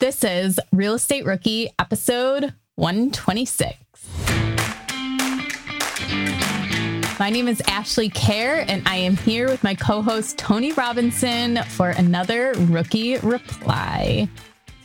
This 0.00 0.24
is 0.24 0.58
Real 0.72 0.94
Estate 0.94 1.26
Rookie 1.26 1.68
episode 1.78 2.54
126. 2.76 3.76
My 7.18 7.28
name 7.28 7.46
is 7.46 7.60
Ashley 7.68 8.08
Kehr, 8.08 8.64
and 8.66 8.82
I 8.88 8.96
am 8.96 9.18
here 9.18 9.46
with 9.50 9.62
my 9.62 9.74
co 9.74 10.00
host 10.00 10.38
Tony 10.38 10.72
Robinson 10.72 11.62
for 11.64 11.90
another 11.90 12.54
rookie 12.54 13.18
reply. 13.18 14.26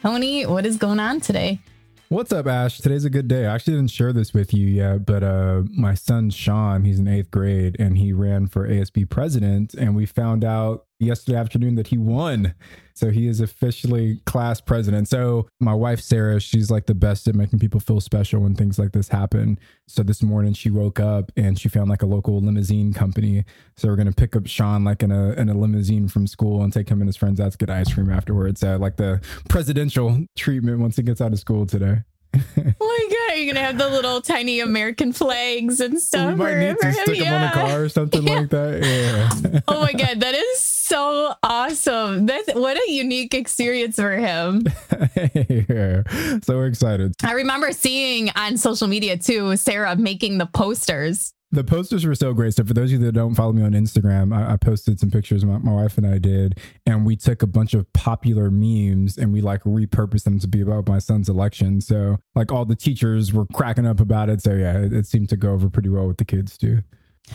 Tony, 0.01 0.45
what 0.45 0.65
is 0.65 0.75
going 0.75 0.99
on 0.99 1.21
today? 1.21 1.61
What's 2.09 2.33
up, 2.33 2.45
Ash? 2.45 2.79
Today's 2.79 3.05
a 3.05 3.09
good 3.09 3.29
day. 3.29 3.45
I 3.45 3.55
actually 3.55 3.75
didn't 3.75 3.91
share 3.91 4.11
this 4.11 4.33
with 4.33 4.53
you 4.53 4.67
yet, 4.67 5.05
but 5.05 5.23
uh, 5.23 5.63
my 5.71 5.93
son 5.93 6.29
Sean, 6.29 6.83
he's 6.83 6.99
in 6.99 7.07
eighth 7.07 7.31
grade, 7.31 7.77
and 7.79 7.97
he 7.97 8.11
ran 8.11 8.47
for 8.47 8.67
ASB 8.67 9.09
president, 9.09 9.75
and 9.75 9.95
we 9.95 10.05
found 10.05 10.43
out 10.43 10.84
yesterday 11.05 11.37
afternoon 11.37 11.75
that 11.75 11.87
he 11.87 11.97
won. 11.97 12.53
So 12.95 13.11
he 13.11 13.27
is 13.27 13.41
officially 13.41 14.21
class 14.25 14.61
president. 14.61 15.09
So 15.09 15.47
my 15.59 15.73
wife 15.73 15.99
Sarah, 15.99 16.39
she's 16.39 16.71
like 16.71 16.85
the 16.85 16.95
best 16.95 17.27
at 17.27 17.35
making 17.35 17.59
people 17.59 17.81
feel 17.81 17.99
special 17.99 18.41
when 18.41 18.55
things 18.55 18.79
like 18.79 18.93
this 18.93 19.09
happen. 19.09 19.59
So 19.87 20.01
this 20.01 20.23
morning 20.23 20.53
she 20.53 20.69
woke 20.69 20.99
up 20.99 21.31
and 21.35 21.59
she 21.59 21.67
found 21.67 21.89
like 21.89 22.03
a 22.03 22.05
local 22.05 22.39
limousine 22.39 22.93
company. 22.93 23.43
So 23.75 23.89
we're 23.89 23.97
gonna 23.97 24.13
pick 24.13 24.35
up 24.35 24.47
Sean 24.47 24.85
like 24.85 25.03
in 25.03 25.11
a 25.11 25.33
in 25.33 25.49
a 25.49 25.53
limousine 25.53 26.07
from 26.07 26.25
school 26.25 26.63
and 26.63 26.71
take 26.71 26.87
him 26.87 27.01
and 27.01 27.09
his 27.09 27.17
friends 27.17 27.41
out 27.41 27.51
to 27.51 27.57
get 27.57 27.69
ice 27.69 27.93
cream 27.93 28.09
afterwards. 28.09 28.63
Uh, 28.63 28.77
like 28.77 28.95
the 28.95 29.21
presidential 29.49 30.25
treatment 30.37 30.79
once 30.79 30.95
he 30.95 31.03
gets 31.03 31.19
out 31.19 31.33
of 31.33 31.39
school 31.39 31.65
today. 31.65 32.03
oh 32.35 32.39
my 32.79 33.07
god, 33.09 33.37
you're 33.37 33.53
gonna 33.53 33.65
have 33.65 33.77
the 33.77 33.89
little 33.89 34.21
tiny 34.21 34.59
American 34.59 35.13
flags 35.13 35.79
and 35.79 36.01
stuff. 36.01 36.31
We 36.31 36.35
might 36.35 36.59
need 36.59 36.77
to 36.79 36.93
stick 36.93 37.17
yeah. 37.17 37.23
them 37.23 37.33
on 37.33 37.41
the 37.41 37.53
car 37.53 37.83
or 37.83 37.89
something 37.89 38.23
yeah. 38.27 38.39
like 38.39 38.49
that. 38.49 38.83
Yeah. 38.83 39.59
oh 39.67 39.81
my 39.81 39.93
god, 39.93 40.19
that 40.21 40.35
is 40.35 40.74
so 40.85 41.33
awesome. 41.41 42.25
That's 42.25 42.53
what 42.53 42.77
a 42.77 42.91
unique 42.91 43.33
experience 43.33 43.95
for 43.95 44.15
him. 44.15 44.63
yeah. 45.69 46.03
So 46.43 46.61
excited. 46.61 47.13
I 47.23 47.33
remember 47.33 47.71
seeing 47.71 48.29
on 48.35 48.57
social 48.57 48.87
media 48.87 49.17
too, 49.17 49.55
Sarah 49.55 49.95
making 49.95 50.37
the 50.37 50.45
posters 50.45 51.33
the 51.51 51.63
posters 51.63 52.05
were 52.05 52.15
so 52.15 52.33
great. 52.33 52.53
So 52.53 52.65
for 52.65 52.73
those 52.73 52.91
of 52.91 52.99
you 52.99 53.05
that 53.05 53.13
don't 53.13 53.33
follow 53.33 53.53
me 53.53 53.63
on 53.63 53.71
Instagram, 53.71 54.35
I, 54.35 54.53
I 54.53 54.57
posted 54.57 54.99
some 54.99 55.09
pictures 55.09 55.45
my, 55.45 55.57
my, 55.59 55.71
wife 55.71 55.97
and 55.97 56.05
I 56.05 56.17
did, 56.17 56.59
and 56.85 57.05
we 57.05 57.15
took 57.15 57.43
a 57.43 57.47
bunch 57.47 57.73
of 57.73 57.91
popular 57.93 58.51
memes 58.51 59.17
and 59.17 59.31
we 59.31 59.41
like 59.41 59.63
repurposed 59.63 60.23
them 60.23 60.39
to 60.39 60.47
be 60.47 60.61
about 60.61 60.87
my 60.87 60.99
son's 60.99 61.29
election. 61.29 61.79
So 61.79 62.17
like 62.35 62.51
all 62.51 62.65
the 62.65 62.75
teachers 62.75 63.31
were 63.31 63.45
cracking 63.45 63.85
up 63.85 64.01
about 64.01 64.29
it. 64.29 64.41
So 64.41 64.53
yeah, 64.53 64.79
it, 64.79 64.91
it 64.91 65.07
seemed 65.07 65.29
to 65.29 65.37
go 65.37 65.53
over 65.53 65.69
pretty 65.69 65.89
well 65.89 66.07
with 66.07 66.17
the 66.17 66.25
kids 66.25 66.57
too. 66.57 66.81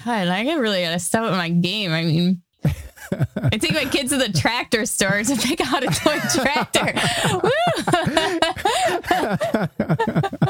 God, 0.05 0.29
I 0.29 0.53
really 0.55 0.83
gotta 0.83 0.99
step 0.99 1.23
up 1.23 1.33
my 1.33 1.49
game. 1.49 1.93
I 1.93 2.05
mean, 2.05 2.43
I 2.63 3.59
take 3.59 3.73
my 3.73 3.85
kids 3.87 4.11
to 4.11 4.19
the 4.19 4.29
tractor 4.33 4.87
store 4.87 5.23
to 5.25 5.37
pick 5.37 5.61
out 5.61 5.83
a 5.83 5.89
toy 5.89 6.19
tractor. 6.33 6.95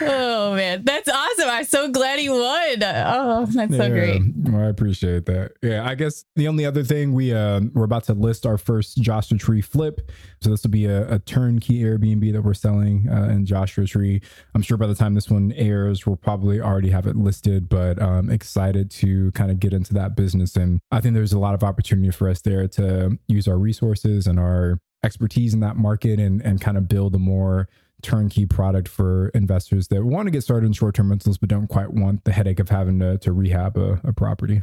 oh 0.00 0.54
man, 0.54 0.82
that's 0.84 1.08
awesome! 1.08 1.48
I'm 1.48 1.64
so 1.64 1.90
glad 1.90 2.18
he 2.18 2.28
won. 2.28 2.82
Oh, 2.82 3.46
that's 3.46 3.76
so 3.76 3.88
great. 3.88 4.22
Well, 4.36 4.62
I 4.62 4.68
appreciate 4.68 5.26
that. 5.26 5.52
Yeah, 5.62 5.86
I 5.86 5.94
guess 5.94 6.24
the 6.36 6.48
only 6.48 6.64
other 6.64 6.82
thing 6.82 7.12
we 7.12 7.32
uh, 7.32 7.60
we're 7.74 7.84
about 7.84 8.04
to 8.04 8.14
list 8.14 8.46
our 8.46 8.58
first 8.58 8.96
Joshua 8.98 9.38
Tree 9.38 9.60
flip. 9.60 10.10
So 10.40 10.50
this 10.50 10.62
will 10.62 10.70
be 10.70 10.86
a, 10.86 11.14
a 11.14 11.18
turnkey 11.18 11.82
Airbnb 11.82 12.32
that 12.32 12.42
we're 12.42 12.54
selling 12.54 13.08
uh, 13.10 13.28
in 13.28 13.46
Joshua 13.46 13.86
Tree. 13.86 14.20
I'm 14.54 14.62
sure 14.62 14.76
by 14.76 14.86
the 14.86 14.94
time 14.94 15.14
this 15.14 15.30
one 15.30 15.52
airs, 15.52 16.06
we'll 16.06 16.16
probably 16.16 16.60
already 16.60 16.90
have 16.90 17.06
it 17.06 17.16
listed. 17.16 17.68
But 17.68 18.00
I'm 18.00 18.30
excited 18.30 18.90
to 18.92 19.32
kind 19.32 19.50
of 19.50 19.60
get 19.60 19.72
into 19.72 19.94
that 19.94 20.16
business, 20.16 20.56
and 20.56 20.80
I 20.90 21.00
think 21.00 21.14
there's 21.14 21.32
a 21.32 21.38
lot 21.38 21.54
of 21.54 21.62
opportunity 21.62 22.10
for 22.10 22.28
us 22.28 22.40
there 22.42 22.66
to 22.68 23.18
use 23.28 23.48
our 23.48 23.58
resources 23.58 24.26
and 24.26 24.38
our 24.38 24.78
expertise 25.04 25.54
in 25.54 25.60
that 25.60 25.76
market 25.76 26.18
and 26.18 26.42
and 26.42 26.60
kind 26.60 26.76
of 26.76 26.88
build 26.88 27.14
a 27.14 27.18
more 27.18 27.68
turnkey 28.02 28.46
product 28.46 28.88
for 28.88 29.28
investors 29.28 29.88
that 29.88 30.04
want 30.04 30.26
to 30.26 30.30
get 30.30 30.42
started 30.42 30.66
in 30.66 30.72
short-term 30.72 31.10
rentals 31.10 31.38
but 31.38 31.48
don't 31.48 31.68
quite 31.68 31.92
want 31.92 32.24
the 32.24 32.32
headache 32.32 32.60
of 32.60 32.68
having 32.68 32.98
to, 33.00 33.18
to 33.18 33.32
rehab 33.32 33.76
a, 33.76 34.00
a 34.04 34.12
property. 34.12 34.62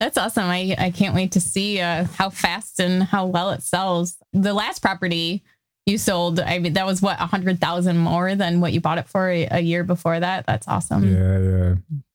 That's 0.00 0.18
awesome. 0.18 0.44
I, 0.44 0.74
I 0.76 0.90
can't 0.90 1.14
wait 1.14 1.32
to 1.32 1.40
see 1.40 1.80
uh, 1.80 2.04
how 2.04 2.30
fast 2.30 2.80
and 2.80 3.02
how 3.02 3.26
well 3.26 3.50
it 3.50 3.62
sells. 3.62 4.16
The 4.32 4.52
last 4.52 4.82
property 4.82 5.44
you 5.86 5.98
sold 5.98 6.40
i 6.40 6.58
mean 6.58 6.72
that 6.72 6.86
was 6.86 7.02
what 7.02 7.20
a 7.20 7.26
hundred 7.26 7.60
thousand 7.60 7.98
more 7.98 8.34
than 8.34 8.58
what 8.62 8.72
you 8.72 8.80
bought 8.80 8.96
it 8.96 9.06
for 9.06 9.28
a, 9.28 9.46
a 9.50 9.60
year 9.60 9.84
before 9.84 10.18
that? 10.18 10.46
That's 10.46 10.66
awesome. 10.66 11.04
Yeah 11.04 11.38
yeah. 11.38 11.74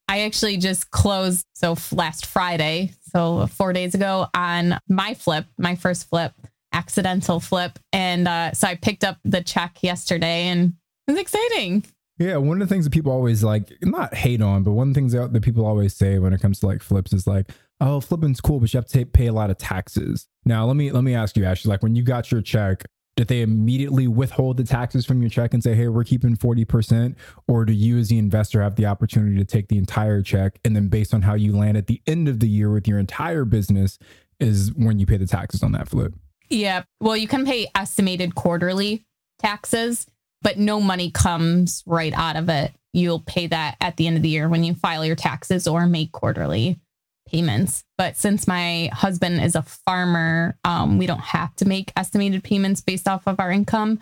I 0.09 0.21
actually 0.21 0.57
just 0.57 0.89
closed 0.89 1.45
so 1.53 1.75
last 1.91 2.25
Friday, 2.25 2.93
so 3.11 3.45
four 3.45 3.73
days 3.73 3.93
ago, 3.93 4.25
on 4.33 4.79
my 4.89 5.13
flip, 5.13 5.45
my 5.59 5.75
first 5.75 6.09
flip 6.09 6.33
accidental 6.79 7.41
flip. 7.41 7.77
And 7.91 8.27
uh, 8.27 8.53
so 8.53 8.67
I 8.67 8.75
picked 8.75 9.03
up 9.03 9.17
the 9.25 9.41
check 9.41 9.83
yesterday 9.83 10.47
and 10.47 10.73
it 11.07 11.11
was 11.11 11.19
exciting. 11.19 11.83
Yeah, 12.17 12.37
one 12.37 12.61
of 12.61 12.67
the 12.67 12.73
things 12.73 12.85
that 12.85 12.91
people 12.91 13.11
always 13.11 13.43
like, 13.43 13.71
not 13.81 14.13
hate 14.13 14.41
on, 14.41 14.63
but 14.63 14.71
one 14.71 14.89
of 14.89 14.93
the 14.93 14.97
things 14.99 15.11
that, 15.11 15.33
that 15.33 15.41
people 15.41 15.65
always 15.65 15.93
say 15.93 16.19
when 16.19 16.31
it 16.31 16.41
comes 16.41 16.59
to 16.61 16.67
like 16.67 16.81
flips 16.81 17.11
is 17.11 17.27
like, 17.27 17.51
oh, 17.81 17.99
flipping's 17.99 18.39
cool, 18.39 18.59
but 18.59 18.73
you 18.73 18.77
have 18.77 18.87
to 18.87 19.05
pay 19.05 19.27
a 19.27 19.33
lot 19.33 19.49
of 19.49 19.57
taxes. 19.57 20.27
Now, 20.45 20.65
let 20.65 20.75
me 20.75 20.91
let 20.91 21.03
me 21.03 21.15
ask 21.15 21.37
you, 21.37 21.45
Ashley, 21.45 21.69
like 21.69 21.83
when 21.83 21.95
you 21.95 22.03
got 22.03 22.31
your 22.31 22.41
check, 22.41 22.85
did 23.15 23.27
they 23.27 23.41
immediately 23.41 24.07
withhold 24.07 24.55
the 24.55 24.63
taxes 24.63 25.05
from 25.05 25.21
your 25.21 25.29
check 25.29 25.53
and 25.53 25.61
say, 25.61 25.75
hey, 25.75 25.89
we're 25.89 26.05
keeping 26.05 26.37
40%? 26.37 27.15
Or 27.47 27.65
do 27.65 27.73
you 27.73 27.97
as 27.97 28.07
the 28.07 28.17
investor 28.17 28.61
have 28.61 28.75
the 28.75 28.85
opportunity 28.85 29.37
to 29.37 29.45
take 29.45 29.67
the 29.67 29.77
entire 29.77 30.21
check 30.21 30.59
and 30.63 30.73
then 30.75 30.87
based 30.87 31.13
on 31.13 31.21
how 31.21 31.33
you 31.33 31.55
land 31.55 31.75
at 31.75 31.87
the 31.87 32.01
end 32.07 32.29
of 32.29 32.39
the 32.39 32.47
year 32.47 32.71
with 32.71 32.87
your 32.87 32.97
entire 32.97 33.43
business 33.43 33.99
is 34.39 34.73
when 34.73 34.99
you 34.99 35.05
pay 35.05 35.17
the 35.17 35.27
taxes 35.27 35.63
on 35.63 35.73
that 35.73 35.89
flip? 35.89 36.13
Yeah. 36.49 36.83
Well, 36.99 37.17
you 37.17 37.27
can 37.27 37.45
pay 37.45 37.67
estimated 37.75 38.35
quarterly 38.35 39.05
taxes, 39.39 40.07
but 40.41 40.57
no 40.57 40.81
money 40.81 41.11
comes 41.11 41.83
right 41.85 42.13
out 42.13 42.35
of 42.35 42.49
it. 42.49 42.73
You'll 42.93 43.19
pay 43.19 43.47
that 43.47 43.77
at 43.79 43.97
the 43.97 44.07
end 44.07 44.17
of 44.17 44.23
the 44.23 44.29
year 44.29 44.49
when 44.49 44.63
you 44.63 44.73
file 44.73 45.05
your 45.05 45.15
taxes 45.15 45.67
or 45.67 45.85
make 45.85 46.11
quarterly 46.11 46.79
payments. 47.27 47.83
But 47.97 48.17
since 48.17 48.47
my 48.47 48.89
husband 48.91 49.41
is 49.41 49.55
a 49.55 49.61
farmer, 49.61 50.57
um, 50.63 50.97
we 50.97 51.05
don't 51.05 51.19
have 51.19 51.55
to 51.57 51.65
make 51.65 51.93
estimated 51.95 52.43
payments 52.43 52.81
based 52.81 53.07
off 53.07 53.27
of 53.27 53.39
our 53.39 53.51
income. 53.51 53.99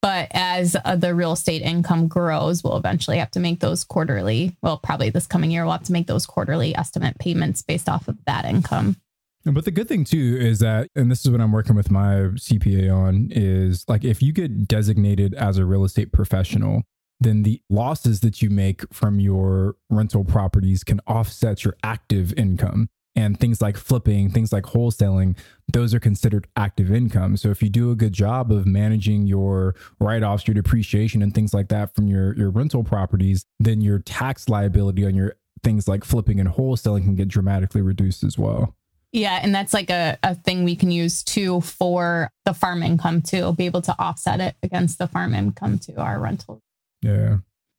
But 0.00 0.28
as 0.32 0.76
uh, 0.84 0.96
the 0.96 1.14
real 1.14 1.32
estate 1.32 1.62
income 1.62 2.06
grows, 2.06 2.62
we'll 2.62 2.76
eventually 2.76 3.18
have 3.18 3.32
to 3.32 3.40
make 3.40 3.60
those 3.60 3.82
quarterly. 3.82 4.56
Well, 4.62 4.78
probably 4.78 5.10
this 5.10 5.26
coming 5.26 5.50
year, 5.50 5.64
we'll 5.64 5.72
have 5.72 5.82
to 5.84 5.92
make 5.92 6.06
those 6.06 6.26
quarterly 6.26 6.76
estimate 6.76 7.18
payments 7.18 7.62
based 7.62 7.88
off 7.88 8.06
of 8.06 8.16
that 8.26 8.44
income. 8.44 8.96
But 9.44 9.64
the 9.64 9.70
good 9.70 9.88
thing 9.88 10.04
too 10.04 10.36
is 10.38 10.58
that, 10.58 10.90
and 10.94 11.10
this 11.10 11.24
is 11.24 11.30
what 11.30 11.40
I'm 11.40 11.52
working 11.52 11.76
with 11.76 11.90
my 11.90 12.14
CPA 12.34 12.94
on, 12.94 13.28
is 13.30 13.84
like 13.88 14.04
if 14.04 14.22
you 14.22 14.32
get 14.32 14.68
designated 14.68 15.34
as 15.34 15.58
a 15.58 15.64
real 15.64 15.84
estate 15.84 16.12
professional, 16.12 16.82
then 17.20 17.42
the 17.42 17.60
losses 17.70 18.20
that 18.20 18.42
you 18.42 18.50
make 18.50 18.82
from 18.92 19.20
your 19.20 19.76
rental 19.90 20.24
properties 20.24 20.84
can 20.84 21.00
offset 21.06 21.64
your 21.64 21.76
active 21.82 22.32
income. 22.34 22.88
And 23.16 23.40
things 23.40 23.60
like 23.60 23.76
flipping, 23.76 24.30
things 24.30 24.52
like 24.52 24.62
wholesaling, 24.62 25.36
those 25.72 25.92
are 25.92 25.98
considered 25.98 26.46
active 26.54 26.92
income. 26.92 27.36
So 27.36 27.48
if 27.48 27.60
you 27.60 27.68
do 27.68 27.90
a 27.90 27.96
good 27.96 28.12
job 28.12 28.52
of 28.52 28.64
managing 28.64 29.26
your 29.26 29.74
write-offs, 29.98 30.46
your 30.46 30.54
depreciation, 30.54 31.20
and 31.20 31.34
things 31.34 31.52
like 31.52 31.66
that 31.68 31.96
from 31.96 32.06
your, 32.06 32.36
your 32.36 32.50
rental 32.50 32.84
properties, 32.84 33.44
then 33.58 33.80
your 33.80 33.98
tax 33.98 34.48
liability 34.48 35.04
on 35.04 35.16
your 35.16 35.34
things 35.64 35.88
like 35.88 36.04
flipping 36.04 36.38
and 36.38 36.50
wholesaling 36.50 37.02
can 37.04 37.16
get 37.16 37.26
dramatically 37.26 37.80
reduced 37.80 38.22
as 38.22 38.38
well. 38.38 38.76
Yeah, 39.12 39.40
and 39.42 39.54
that's 39.54 39.72
like 39.72 39.90
a, 39.90 40.18
a 40.22 40.34
thing 40.34 40.64
we 40.64 40.76
can 40.76 40.90
use 40.90 41.22
too 41.22 41.60
for 41.62 42.30
the 42.44 42.52
farm 42.52 42.82
income 42.82 43.22
too, 43.22 43.52
be 43.54 43.66
able 43.66 43.82
to 43.82 43.94
offset 43.98 44.40
it 44.40 44.56
against 44.62 44.98
the 44.98 45.06
farm 45.06 45.34
income 45.34 45.78
to 45.80 45.96
our 45.96 46.20
rental. 46.20 46.60
Yeah. 47.00 47.38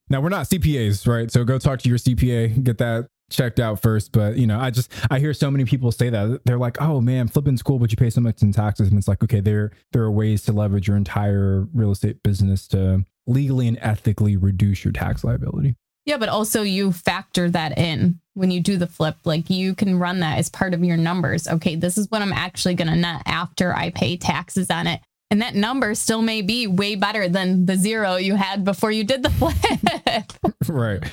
Now 0.10 0.22
we're 0.22 0.30
not 0.30 0.48
CPAs, 0.48 1.08
right? 1.08 1.32
So 1.32 1.44
go 1.44 1.60
talk 1.60 1.80
to 1.82 1.90
your 1.90 2.00
CPA, 2.00 2.64
get 2.64 2.80
that 2.80 3.10
checked 3.30 3.60
out 3.60 3.80
first. 3.80 4.12
But 4.12 4.38
you 4.38 4.48
know, 4.48 4.60
I 4.60 4.72
just 4.72 4.92
I 5.10 5.20
hear 5.20 5.34
so 5.34 5.50
many 5.52 5.66
people 5.66 5.92
say 5.92 6.10
that 6.10 6.42
they're 6.46 6.58
like, 6.58 6.82
"Oh 6.82 7.00
man, 7.00 7.28
flipping's 7.28 7.62
cool, 7.62 7.80
but 7.80 7.92
you 7.92 7.98
pay 7.98 8.10
so 8.10 8.22
much 8.22 8.42
in 8.42 8.52
taxes." 8.52 8.90
And 8.90 8.98
it's 8.98 9.08
like, 9.08 9.24
okay, 9.24 9.40
there 9.40 9.72
there 9.92 10.04
are 10.04 10.12
ways 10.12 10.44
to 10.44 10.54
leverage 10.54 10.88
your 10.88 10.98
entire 10.98 11.68
real 11.74 11.92
estate 11.92 12.22
business 12.24 12.68
to 12.70 13.06
legally 13.28 13.68
and 13.68 13.78
ethically 13.82 14.36
reduce 14.36 14.84
your 14.84 14.92
tax 14.92 15.24
liability. 15.24 15.76
Yeah, 16.06 16.18
but 16.18 16.30
also 16.30 16.64
you 16.64 16.92
factor 16.92 17.50
that 17.52 17.78
in 17.78 18.20
when 18.34 18.52
you 18.52 18.62
do 18.62 18.78
the 18.78 18.88
flip. 18.88 19.18
Like 19.26 19.50
you 19.50 19.76
can 19.76 20.00
run 20.00 20.22
that 20.22 20.40
as 20.40 20.50
part 20.50 20.74
of 20.74 20.84
your 20.84 20.98
numbers. 20.98 21.48
Okay, 21.48 21.76
this 21.76 21.98
is 21.98 22.10
what 22.10 22.22
I'm 22.22 22.34
actually 22.34 22.76
going 22.76 22.88
to 22.88 22.96
net 22.96 23.22
after 23.26 23.76
I 23.76 23.92
pay 23.92 24.18
taxes 24.18 24.70
on 24.70 24.88
it. 24.88 25.02
And 25.32 25.44
that 25.44 25.54
number 25.54 25.94
still 25.94 26.24
may 26.24 26.42
be 26.42 26.66
way 26.66 26.96
better 26.96 27.30
than 27.30 27.68
the 27.68 27.76
zero 27.76 28.16
you 28.16 28.34
had 28.34 28.66
before 28.66 28.92
you 28.92 29.04
did 29.04 29.22
the 29.22 29.30
flip. 29.30 30.34
right. 30.68 31.04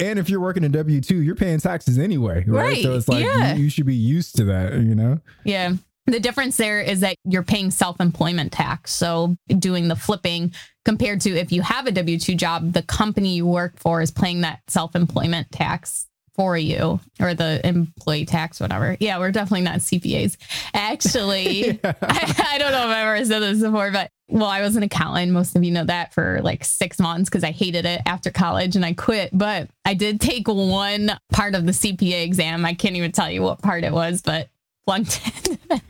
And 0.00 0.18
if 0.18 0.28
you're 0.28 0.40
working 0.40 0.64
in 0.64 0.72
W 0.72 1.00
2, 1.00 1.22
you're 1.22 1.36
paying 1.36 1.60
taxes 1.60 1.96
anyway. 1.96 2.44
Right. 2.46 2.62
right. 2.62 2.82
So 2.82 2.94
it's 2.94 3.06
like 3.06 3.24
yeah. 3.24 3.54
you, 3.54 3.64
you 3.64 3.70
should 3.70 3.86
be 3.86 3.94
used 3.94 4.36
to 4.36 4.44
that, 4.46 4.72
you 4.72 4.96
know? 4.96 5.20
Yeah. 5.44 5.74
The 6.06 6.20
difference 6.20 6.56
there 6.56 6.80
is 6.80 7.00
that 7.00 7.16
you're 7.24 7.42
paying 7.42 7.70
self 7.70 8.00
employment 8.00 8.52
tax. 8.52 8.92
So 8.92 9.36
doing 9.48 9.88
the 9.88 9.96
flipping 9.96 10.52
compared 10.84 11.20
to 11.22 11.36
if 11.36 11.52
you 11.52 11.62
have 11.62 11.86
a 11.86 11.92
W 11.92 12.18
2 12.18 12.34
job, 12.34 12.72
the 12.72 12.82
company 12.82 13.36
you 13.36 13.46
work 13.46 13.78
for 13.78 14.00
is 14.00 14.10
paying 14.10 14.40
that 14.40 14.60
self 14.66 14.96
employment 14.96 15.50
tax 15.52 16.06
for 16.40 16.56
you 16.56 16.98
or 17.20 17.34
the 17.34 17.60
employee 17.66 18.24
tax, 18.24 18.60
whatever. 18.60 18.96
Yeah, 18.98 19.18
we're 19.18 19.30
definitely 19.30 19.60
not 19.60 19.80
CPAs. 19.80 20.38
Actually, 20.72 21.66
yeah. 21.84 21.92
I, 22.00 22.44
I, 22.52 22.58
don't 22.58 22.72
know 22.72 22.84
if 22.84 22.96
I've 22.96 23.06
ever 23.06 23.24
said 23.26 23.40
this 23.40 23.60
before, 23.60 23.90
but 23.90 24.10
well, 24.28 24.46
I 24.46 24.62
was 24.62 24.74
an 24.76 24.82
accountant. 24.82 25.32
Most 25.32 25.54
of 25.54 25.64
you 25.64 25.70
know 25.70 25.84
that 25.84 26.14
for 26.14 26.40
like 26.42 26.64
six 26.64 26.98
months 26.98 27.28
because 27.28 27.44
I 27.44 27.50
hated 27.50 27.84
it 27.84 28.00
after 28.06 28.30
college 28.30 28.74
and 28.74 28.86
I 28.86 28.94
quit. 28.94 29.30
But 29.32 29.68
I 29.84 29.92
did 29.92 30.20
take 30.20 30.48
one 30.48 31.12
part 31.30 31.54
of 31.54 31.66
the 31.66 31.72
CPA 31.72 32.24
exam. 32.24 32.64
I 32.64 32.72
can't 32.72 32.96
even 32.96 33.12
tell 33.12 33.30
you 33.30 33.42
what 33.42 33.60
part 33.60 33.84
it 33.84 33.92
was, 33.92 34.22
but 34.22 34.48
flunked 34.84 35.20
it, 35.24 35.58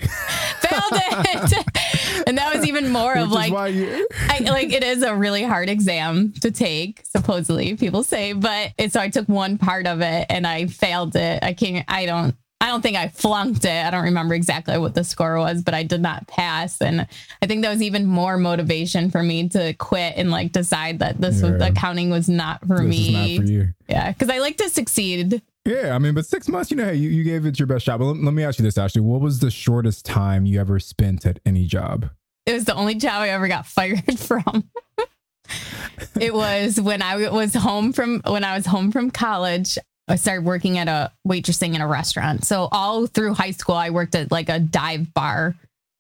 failed 0.61 0.93
it. 0.93 2.27
and 2.27 2.39
that 2.39 2.55
was 2.55 2.67
even 2.67 2.91
more 2.91 3.15
Which 3.15 3.25
of 3.25 3.33
like, 3.33 3.75
you- 3.75 4.07
I, 4.29 4.39
like 4.41 4.73
it 4.73 4.83
is 4.83 5.03
a 5.03 5.15
really 5.15 5.43
hard 5.43 5.69
exam 5.69 6.33
to 6.41 6.51
take, 6.51 7.03
supposedly 7.05 7.77
people 7.77 8.03
say, 8.03 8.33
but 8.33 8.73
it, 8.79 8.93
so 8.93 9.01
I 9.01 9.09
took 9.09 9.29
one 9.29 9.59
part 9.59 9.87
of 9.87 10.01
it 10.01 10.27
and 10.29 10.47
I 10.47 10.67
failed 10.67 11.17
it. 11.17 11.43
I 11.43 11.53
can't, 11.53 11.85
I 11.89 12.07
don't, 12.07 12.35
I 12.63 12.67
don't 12.67 12.83
think 12.83 12.97
I 12.97 13.09
flunked 13.09 13.65
it. 13.65 13.87
I 13.87 13.91
don't 13.91 14.05
remember 14.05 14.35
exactly 14.35 14.77
what 14.77 14.95
the 14.95 15.03
score 15.03 15.39
was, 15.39 15.63
but 15.63 15.73
I 15.73 15.83
did 15.83 16.03
not 16.03 16.27
pass. 16.27 16.83
And 16.83 17.07
I 17.41 17.47
think 17.47 17.63
that 17.63 17.71
was 17.71 17.81
even 17.81 18.05
more 18.05 18.37
motivation 18.37 19.11
for 19.11 19.23
me 19.23 19.49
to 19.51 19.73
quit 19.75 20.15
and 20.17 20.31
like 20.31 20.53
decide 20.53 20.99
that 20.99 21.19
this 21.19 21.41
yeah. 21.41 21.53
was 21.53 21.63
accounting 21.63 22.11
was 22.11 22.29
not 22.29 22.61
for 22.67 22.79
this 22.79 22.87
me. 22.87 23.39
Not 23.39 23.47
for 23.47 23.51
you. 23.51 23.69
Yeah. 23.89 24.13
Cause 24.13 24.29
I 24.29 24.39
like 24.39 24.59
to 24.59 24.69
succeed. 24.69 25.41
Yeah. 25.65 25.95
I 25.95 25.99
mean, 25.99 26.15
but 26.15 26.27
six 26.27 26.49
months, 26.49 26.71
you 26.71 26.77
know, 26.77 26.85
hey, 26.87 26.95
you, 26.95 27.11
you 27.11 27.25
gave 27.25 27.47
it 27.47 27.59
your 27.59 27.67
best 27.67 27.85
shot. 27.85 27.99
But 27.99 28.07
let, 28.07 28.17
let 28.23 28.35
me 28.35 28.43
ask 28.45 28.59
you 28.59 28.63
this, 28.63 28.79
Ashley. 28.79 29.03
What 29.03 29.21
was 29.21 29.41
the 29.41 29.51
shortest 29.51 30.05
time 30.07 30.47
you 30.47 30.61
ever 30.61 30.79
spent 30.79 31.27
at 31.27 31.39
any 31.45 31.67
job? 31.67 32.11
It 32.47 32.55
was 32.55 32.65
the 32.65 32.75
only 32.75 32.95
job 32.95 33.21
I 33.23 33.29
ever 33.31 33.49
got 33.49 33.67
fired 33.67 34.19
from. 34.19 34.71
it 36.19 36.35
was 36.35 36.81
when 36.81 37.03
I 37.03 37.29
was 37.31 37.55
home 37.55 37.93
from 37.93 38.23
when 38.27 38.45
I 38.45 38.57
was 38.57 38.67
home 38.67 38.93
from 38.93 39.11
college. 39.11 39.77
I 40.09 40.17
started 40.17 40.45
working 40.45 40.77
at 40.79 40.89
a 40.89 41.13
waitressing 41.27 41.75
in 41.75 41.81
a 41.81 41.87
restaurant. 41.87 42.45
So 42.45 42.69
all 42.73 43.07
through 43.07 43.35
high 43.35 43.53
school, 43.53 43.77
I 43.77 43.91
worked 43.91 44.17
at 44.17 44.33
like 44.33 44.49
a 44.49 44.59
dive 44.59 45.15
bar 45.15 45.55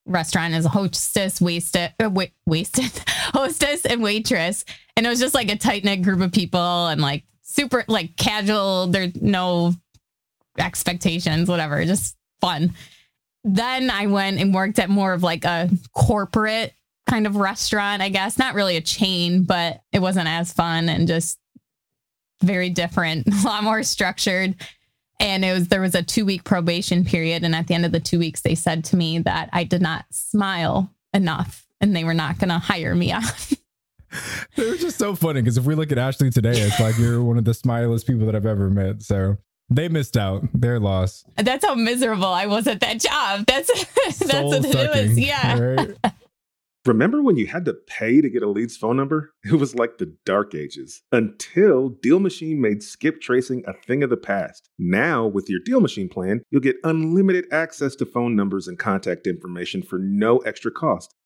restaurant 0.06 0.54
as 0.54 0.64
a 0.64 0.68
hostess, 0.68 1.40
wasted, 1.40 1.92
uh, 2.02 2.10
wa- 2.10 2.24
wasted 2.44 2.90
hostess 3.08 3.86
and 3.86 4.02
waitress. 4.02 4.64
And 4.96 5.06
it 5.06 5.08
was 5.08 5.20
just 5.20 5.34
like 5.34 5.48
a 5.50 5.56
tight 5.56 5.84
knit 5.84 6.02
group 6.02 6.20
of 6.20 6.32
people 6.32 6.88
and 6.88 7.00
like 7.00 7.22
super 7.50 7.84
like 7.88 8.16
casual. 8.16 8.86
There's 8.86 9.14
no 9.20 9.74
expectations, 10.58 11.48
whatever, 11.48 11.84
just 11.84 12.16
fun. 12.40 12.74
Then 13.44 13.90
I 13.90 14.06
went 14.06 14.38
and 14.38 14.54
worked 14.54 14.78
at 14.78 14.90
more 14.90 15.12
of 15.12 15.22
like 15.22 15.44
a 15.44 15.70
corporate 15.94 16.74
kind 17.08 17.26
of 17.26 17.36
restaurant, 17.36 18.02
I 18.02 18.08
guess. 18.08 18.38
Not 18.38 18.54
really 18.54 18.76
a 18.76 18.82
chain, 18.82 19.44
but 19.44 19.80
it 19.92 20.00
wasn't 20.00 20.28
as 20.28 20.52
fun 20.52 20.88
and 20.88 21.08
just 21.08 21.38
very 22.42 22.70
different, 22.70 23.26
a 23.44 23.46
lot 23.46 23.64
more 23.64 23.82
structured. 23.82 24.54
And 25.18 25.44
it 25.44 25.52
was 25.52 25.68
there 25.68 25.82
was 25.82 25.94
a 25.94 26.02
two 26.02 26.24
week 26.24 26.44
probation 26.44 27.04
period. 27.04 27.44
And 27.44 27.54
at 27.54 27.66
the 27.66 27.74
end 27.74 27.84
of 27.84 27.92
the 27.92 28.00
two 28.00 28.18
weeks, 28.18 28.40
they 28.40 28.54
said 28.54 28.84
to 28.86 28.96
me 28.96 29.18
that 29.20 29.50
I 29.52 29.64
did 29.64 29.82
not 29.82 30.06
smile 30.10 30.90
enough 31.12 31.66
and 31.80 31.94
they 31.94 32.04
were 32.04 32.14
not 32.14 32.38
going 32.38 32.48
to 32.48 32.58
hire 32.58 32.94
me 32.94 33.12
on. 33.12 33.22
it 34.56 34.70
was 34.70 34.80
just 34.80 34.98
so 34.98 35.14
funny 35.14 35.40
because 35.40 35.56
if 35.56 35.64
we 35.64 35.74
look 35.74 35.92
at 35.92 35.98
Ashley 35.98 36.30
today, 36.30 36.58
it's 36.60 36.80
like 36.80 36.98
you're 36.98 37.22
one 37.22 37.38
of 37.38 37.44
the 37.44 37.54
smilest 37.54 38.06
people 38.06 38.26
that 38.26 38.34
I've 38.34 38.46
ever 38.46 38.70
met. 38.70 39.02
So 39.02 39.36
they 39.68 39.88
missed 39.88 40.16
out. 40.16 40.42
Their 40.52 40.80
loss. 40.80 41.24
That's 41.36 41.64
how 41.64 41.74
miserable 41.74 42.26
I 42.26 42.46
was 42.46 42.66
at 42.66 42.80
that 42.80 43.00
job. 43.00 43.46
That's 43.46 43.68
that's 43.94 44.26
what 44.28 44.64
it 44.64 44.90
was. 44.90 45.18
Yeah. 45.18 45.58
Right? 45.58 45.96
Remember 46.86 47.22
when 47.22 47.36
you 47.36 47.46
had 47.46 47.66
to 47.66 47.74
pay 47.74 48.22
to 48.22 48.30
get 48.30 48.42
a 48.42 48.48
lead's 48.48 48.76
phone 48.76 48.96
number? 48.96 49.34
It 49.44 49.52
was 49.52 49.74
like 49.74 49.98
the 49.98 50.16
dark 50.24 50.54
ages 50.54 51.02
until 51.12 51.90
Deal 51.90 52.18
Machine 52.18 52.58
made 52.58 52.82
skip 52.82 53.20
tracing 53.20 53.62
a 53.66 53.74
thing 53.74 54.02
of 54.02 54.08
the 54.08 54.16
past. 54.16 54.70
Now, 54.78 55.26
with 55.26 55.50
your 55.50 55.60
Deal 55.62 55.80
Machine 55.80 56.08
plan, 56.08 56.40
you'll 56.50 56.62
get 56.62 56.76
unlimited 56.82 57.44
access 57.52 57.94
to 57.96 58.06
phone 58.06 58.34
numbers 58.34 58.66
and 58.66 58.78
contact 58.78 59.26
information 59.26 59.82
for 59.82 59.98
no 59.98 60.38
extra 60.38 60.70
cost. 60.70 61.14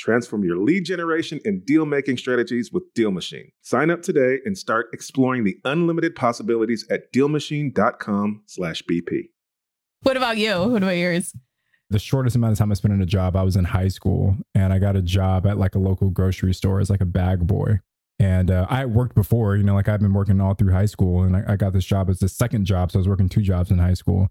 Transform 0.00 0.44
your 0.44 0.56
lead 0.56 0.84
generation 0.86 1.40
and 1.44 1.64
deal 1.66 1.84
making 1.84 2.16
strategies 2.16 2.72
with 2.72 2.84
Deal 2.94 3.10
Machine. 3.10 3.52
Sign 3.60 3.90
up 3.90 4.00
today 4.00 4.38
and 4.46 4.56
start 4.56 4.86
exploring 4.94 5.44
the 5.44 5.58
unlimited 5.66 6.16
possibilities 6.16 6.86
at 6.90 7.12
dealmachine.com/bp. 7.12 9.22
What 10.02 10.16
about 10.16 10.38
you? 10.38 10.54
What 10.54 10.82
about 10.82 10.96
yours? 10.96 11.34
The 11.90 11.98
shortest 11.98 12.34
amount 12.34 12.52
of 12.52 12.58
time 12.58 12.70
I 12.70 12.74
spent 12.76 12.94
in 12.94 13.02
a 13.02 13.06
job, 13.06 13.36
I 13.36 13.42
was 13.42 13.56
in 13.56 13.64
high 13.64 13.88
school 13.88 14.38
and 14.54 14.72
I 14.72 14.78
got 14.78 14.96
a 14.96 15.02
job 15.02 15.46
at 15.46 15.58
like 15.58 15.74
a 15.74 15.78
local 15.78 16.08
grocery 16.08 16.54
store 16.54 16.80
as 16.80 16.88
like 16.88 17.02
a 17.02 17.06
bag 17.06 17.46
boy. 17.46 17.80
And 18.18 18.50
uh, 18.50 18.66
I 18.70 18.86
worked 18.86 19.14
before, 19.14 19.56
you 19.56 19.64
know, 19.64 19.74
like 19.74 19.88
I've 19.88 20.00
been 20.00 20.14
working 20.14 20.40
all 20.40 20.54
through 20.54 20.72
high 20.72 20.86
school, 20.86 21.24
and 21.24 21.36
I, 21.36 21.44
I, 21.48 21.56
got 21.56 21.74
this 21.74 21.84
job 21.84 22.08
as 22.08 22.20
the 22.20 22.28
second 22.28 22.64
job. 22.64 22.90
So 22.90 22.98
I 22.98 23.00
was 23.00 23.08
working 23.08 23.28
two 23.28 23.42
jobs 23.42 23.70
in 23.70 23.76
high 23.78 23.92
school, 23.94 24.28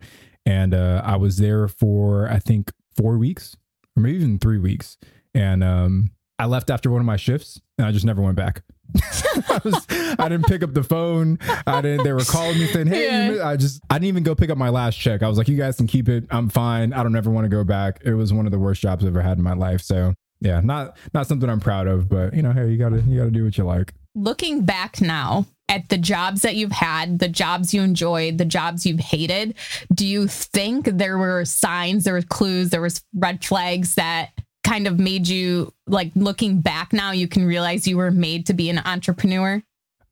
and 0.48 0.74
uh, 0.74 1.04
I 1.06 1.16
was 1.16 1.38
there 1.38 1.68
for 1.68 2.28
I 2.28 2.40
think 2.40 2.72
four 2.96 3.20
weeks 3.20 3.56
or 3.96 4.02
maybe 4.02 4.18
even 4.18 4.40
three 4.40 4.58
weeks 4.58 4.98
and 5.34 5.64
um, 5.64 6.12
I 6.38 6.46
left 6.46 6.70
after 6.70 6.90
one 6.90 7.02
of 7.02 7.06
my 7.06 7.18
shifts, 7.18 7.60
and 7.78 7.86
I 7.86 7.92
just 7.92 8.06
never 8.06 8.22
went 8.22 8.36
back. 8.36 8.64
I, 9.50 9.62
was, 9.64 9.86
I 10.18 10.30
didn't 10.30 10.48
pick 10.48 10.64
up 10.64 10.74
the 10.74 10.84
phone. 10.84 11.38
I 11.68 11.82
didn't. 11.82 12.04
They 12.04 12.14
were 12.14 12.24
calling 12.24 12.58
me 12.58 12.66
saying, 12.68 12.88
"Hey," 12.88 13.36
yeah. 13.36 13.48
I 13.48 13.56
just 13.56 13.82
I 13.90 13.96
didn't 13.96 14.08
even 14.08 14.24
go 14.24 14.34
pick 14.34 14.50
up 14.50 14.58
my 14.58 14.70
last 14.70 14.96
check. 14.96 15.22
I 15.22 15.28
was 15.28 15.38
like, 15.38 15.48
"You 15.48 15.58
guys 15.58 15.78
can 15.78 15.86
keep 15.88 16.10
it. 16.10 16.26
I'm 16.32 16.50
fine. 16.50 16.94
I 16.94 17.04
don't 17.04 17.16
ever 17.16 17.30
want 17.30 17.46
to 17.46 17.50
go 17.50 17.64
back." 17.64 18.02
It 18.04 18.14
was 18.14 18.34
one 18.34 18.46
of 18.46 18.52
the 18.52 18.60
worst 18.60 18.82
jobs 18.82 19.04
I've 19.04 19.10
ever 19.10 19.22
had 19.22 19.38
in 19.38 19.44
my 19.44 19.54
life. 19.54 19.82
So 19.82 20.14
yeah, 20.42 20.62
not 20.62 20.98
not 21.14 21.28
something 21.28 21.50
I'm 21.50 21.60
proud 21.60 21.88
of, 21.88 22.10
but 22.10 22.34
you 22.34 22.42
know, 22.42 22.52
hey, 22.52 22.70
you 22.70 22.78
gotta 22.78 23.02
you 23.02 23.20
gotta 23.20 23.32
do 23.32 23.44
what 23.44 23.58
you 23.58 23.64
like. 23.66 23.94
looking 24.16 24.66
back 24.66 25.02
now 25.02 25.46
at 25.70 25.88
the 25.90 25.98
jobs 25.98 26.42
that 26.42 26.56
you've 26.56 26.72
had, 26.72 27.20
the 27.20 27.30
jobs 27.30 27.76
you 27.76 27.84
enjoyed, 27.84 28.40
the 28.40 28.46
jobs 28.46 28.88
you've 28.88 29.00
hated, 29.00 29.54
do 29.94 30.04
you 30.06 30.28
think 30.28 30.86
there 30.86 31.18
were 31.20 31.46
signs, 31.46 32.06
there 32.06 32.16
were 32.16 32.24
clues, 32.24 32.72
there 32.72 32.82
was 32.82 33.04
red 33.14 33.46
flags 33.46 33.94
that 33.94 34.32
kind 34.70 34.86
of 34.86 35.00
made 35.00 35.28
you 35.28 35.74
like 35.88 36.12
looking 36.16 36.62
back 36.62 36.94
now 36.94 37.12
you 37.12 37.28
can 37.28 37.44
realize 37.44 37.88
you 37.88 37.98
were 37.98 38.12
made 38.12 38.46
to 38.46 38.54
be 38.54 38.70
an 38.70 38.80
entrepreneur? 38.86 39.64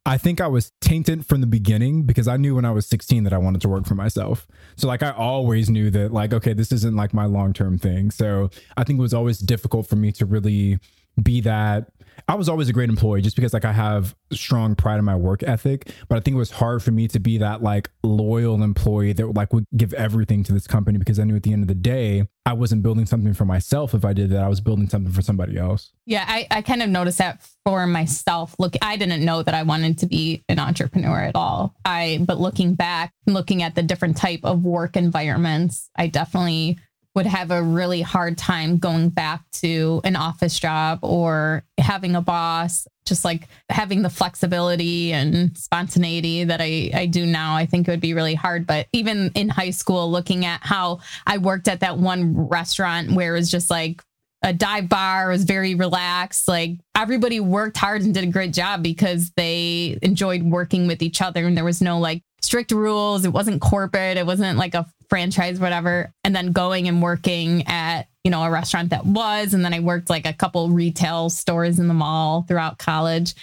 I 0.03 0.17
think 0.17 0.41
I 0.41 0.47
was 0.47 0.71
tainted 0.81 1.25
from 1.25 1.41
the 1.41 1.47
beginning 1.47 2.03
because 2.03 2.27
I 2.27 2.37
knew 2.37 2.55
when 2.55 2.65
I 2.65 2.71
was 2.71 2.87
16 2.87 3.23
that 3.25 3.33
I 3.33 3.37
wanted 3.37 3.61
to 3.61 3.69
work 3.69 3.85
for 3.85 3.93
myself. 3.93 4.47
So 4.75 4.87
like 4.87 5.03
I 5.03 5.11
always 5.11 5.69
knew 5.69 5.91
that 5.91 6.11
like 6.11 6.33
okay, 6.33 6.53
this 6.53 6.71
isn't 6.71 6.95
like 6.95 7.13
my 7.13 7.25
long-term 7.25 7.77
thing. 7.77 8.09
So 8.09 8.49
I 8.75 8.83
think 8.83 8.97
it 8.97 9.01
was 9.01 9.13
always 9.13 9.37
difficult 9.37 9.85
for 9.85 9.95
me 9.95 10.11
to 10.13 10.25
really 10.25 10.79
be 11.21 11.41
that 11.41 11.91
I 12.27 12.35
was 12.35 12.49
always 12.49 12.69
a 12.69 12.73
great 12.73 12.89
employee 12.89 13.21
just 13.21 13.35
because 13.35 13.53
like 13.53 13.65
I 13.65 13.71
have 13.71 14.15
strong 14.31 14.75
pride 14.75 14.99
in 14.99 15.05
my 15.05 15.15
work 15.15 15.43
ethic, 15.43 15.91
but 16.07 16.17
I 16.17 16.21
think 16.21 16.35
it 16.35 16.37
was 16.37 16.51
hard 16.51 16.83
for 16.83 16.91
me 16.91 17.07
to 17.09 17.19
be 17.19 17.37
that 17.39 17.61
like 17.61 17.89
loyal 18.03 18.61
employee 18.63 19.13
that 19.13 19.27
like 19.33 19.53
would 19.53 19.65
give 19.75 19.93
everything 19.93 20.43
to 20.43 20.53
this 20.53 20.67
company 20.67 20.97
because 20.97 21.19
I 21.19 21.23
knew 21.23 21.35
at 21.35 21.43
the 21.43 21.53
end 21.53 21.63
of 21.63 21.67
the 21.67 21.75
day 21.75 22.27
I 22.45 22.53
wasn't 22.53 22.81
building 22.83 23.05
something 23.05 23.33
for 23.33 23.45
myself 23.45 23.93
if 23.93 24.05
I 24.05 24.13
did 24.13 24.29
that 24.29 24.43
I 24.43 24.47
was 24.47 24.61
building 24.61 24.89
something 24.89 25.11
for 25.11 25.21
somebody 25.21 25.57
else. 25.57 25.91
Yeah, 26.05 26.25
I, 26.27 26.47
I 26.49 26.61
kind 26.61 26.81
of 26.81 26.89
noticed 26.89 27.17
that 27.17 27.45
for 27.65 27.85
myself. 27.85 28.55
Look, 28.57 28.75
I 28.81 28.95
didn't 28.95 29.23
know 29.23 29.43
that 29.43 29.53
I 29.53 29.63
wanted 29.63 29.97
to 29.99 30.05
be 30.05 30.43
an 30.47 30.59
entrepreneur 30.59 31.19
at 31.21 31.35
all. 31.35 31.75
I 31.83 32.19
but 32.25 32.39
looking 32.39 32.75
back, 32.75 33.13
looking 33.25 33.63
at 33.63 33.75
the 33.75 33.83
different 33.83 34.17
type 34.17 34.41
of 34.43 34.63
work 34.63 34.95
environments, 34.95 35.89
I 35.95 36.07
definitely 36.07 36.79
would 37.17 37.25
have 37.25 37.49
a 37.49 37.63
really 37.63 38.03
hard 38.03 38.37
time 38.37 38.77
going 38.77 39.09
back 39.09 39.41
to 39.51 39.99
an 40.03 40.15
office 40.15 40.59
job 40.59 40.99
or 41.01 41.63
having 41.79 42.15
a 42.15 42.21
boss 42.21 42.87
just 43.07 43.25
like 43.25 43.47
having 43.69 44.03
the 44.03 44.09
flexibility 44.09 45.13
and 45.13 45.57
spontaneity 45.57 46.43
that 46.43 46.61
I, 46.61 46.91
I 46.93 47.05
do 47.07 47.25
now 47.25 47.55
i 47.55 47.65
think 47.65 47.87
it 47.87 47.91
would 47.91 48.01
be 48.01 48.13
really 48.13 48.35
hard. 48.35 48.67
But 48.67 48.85
even 48.93 49.31
in 49.33 49.49
high 49.49 49.71
school 49.71 50.11
looking 50.11 50.45
at 50.45 50.59
how 50.61 50.99
i 51.25 51.39
worked 51.39 51.67
at 51.67 51.79
that 51.79 51.97
one 51.97 52.47
restaurant 52.47 53.11
where 53.11 53.35
it 53.35 53.39
was 53.39 53.49
just 53.49 53.71
like 53.71 54.03
a 54.43 54.53
dive 54.53 54.87
bar 54.87 55.29
was 55.29 55.43
very 55.43 55.73
relaxed 55.73 56.47
like 56.47 56.77
everybody 56.95 57.39
worked 57.39 57.77
hard 57.77 58.03
and 58.03 58.13
did 58.13 58.25
a 58.25 58.27
great 58.27 58.53
job 58.53 58.83
because 58.83 59.31
they 59.31 59.97
enjoyed 60.03 60.43
working 60.43 60.85
with 60.85 61.01
each 61.01 61.19
other 61.19 61.47
and 61.47 61.57
there 61.57 61.65
was 61.65 61.81
no 61.81 61.97
like 61.97 62.21
strict 62.41 62.71
rules. 62.71 63.25
It 63.25 63.33
wasn't 63.33 63.61
corporate. 63.61 64.17
It 64.17 64.25
wasn't 64.25 64.57
like 64.57 64.73
a 64.73 64.85
franchise, 65.09 65.59
whatever, 65.59 66.11
and 66.23 66.35
then 66.35 66.51
going 66.51 66.87
and 66.87 67.01
working 67.01 67.63
at, 67.67 68.07
you 68.23 68.31
know, 68.31 68.43
a 68.43 68.51
restaurant 68.51 68.89
that 68.89 69.05
was. 69.05 69.53
And 69.53 69.63
then 69.63 69.73
I 69.73 69.79
worked 69.79 70.09
like 70.09 70.25
a 70.25 70.33
couple 70.33 70.69
retail 70.69 71.29
stores 71.29 71.79
in 71.79 71.87
the 71.87 71.93
mall 71.93 72.43
throughout 72.47 72.77
college. 72.77 73.35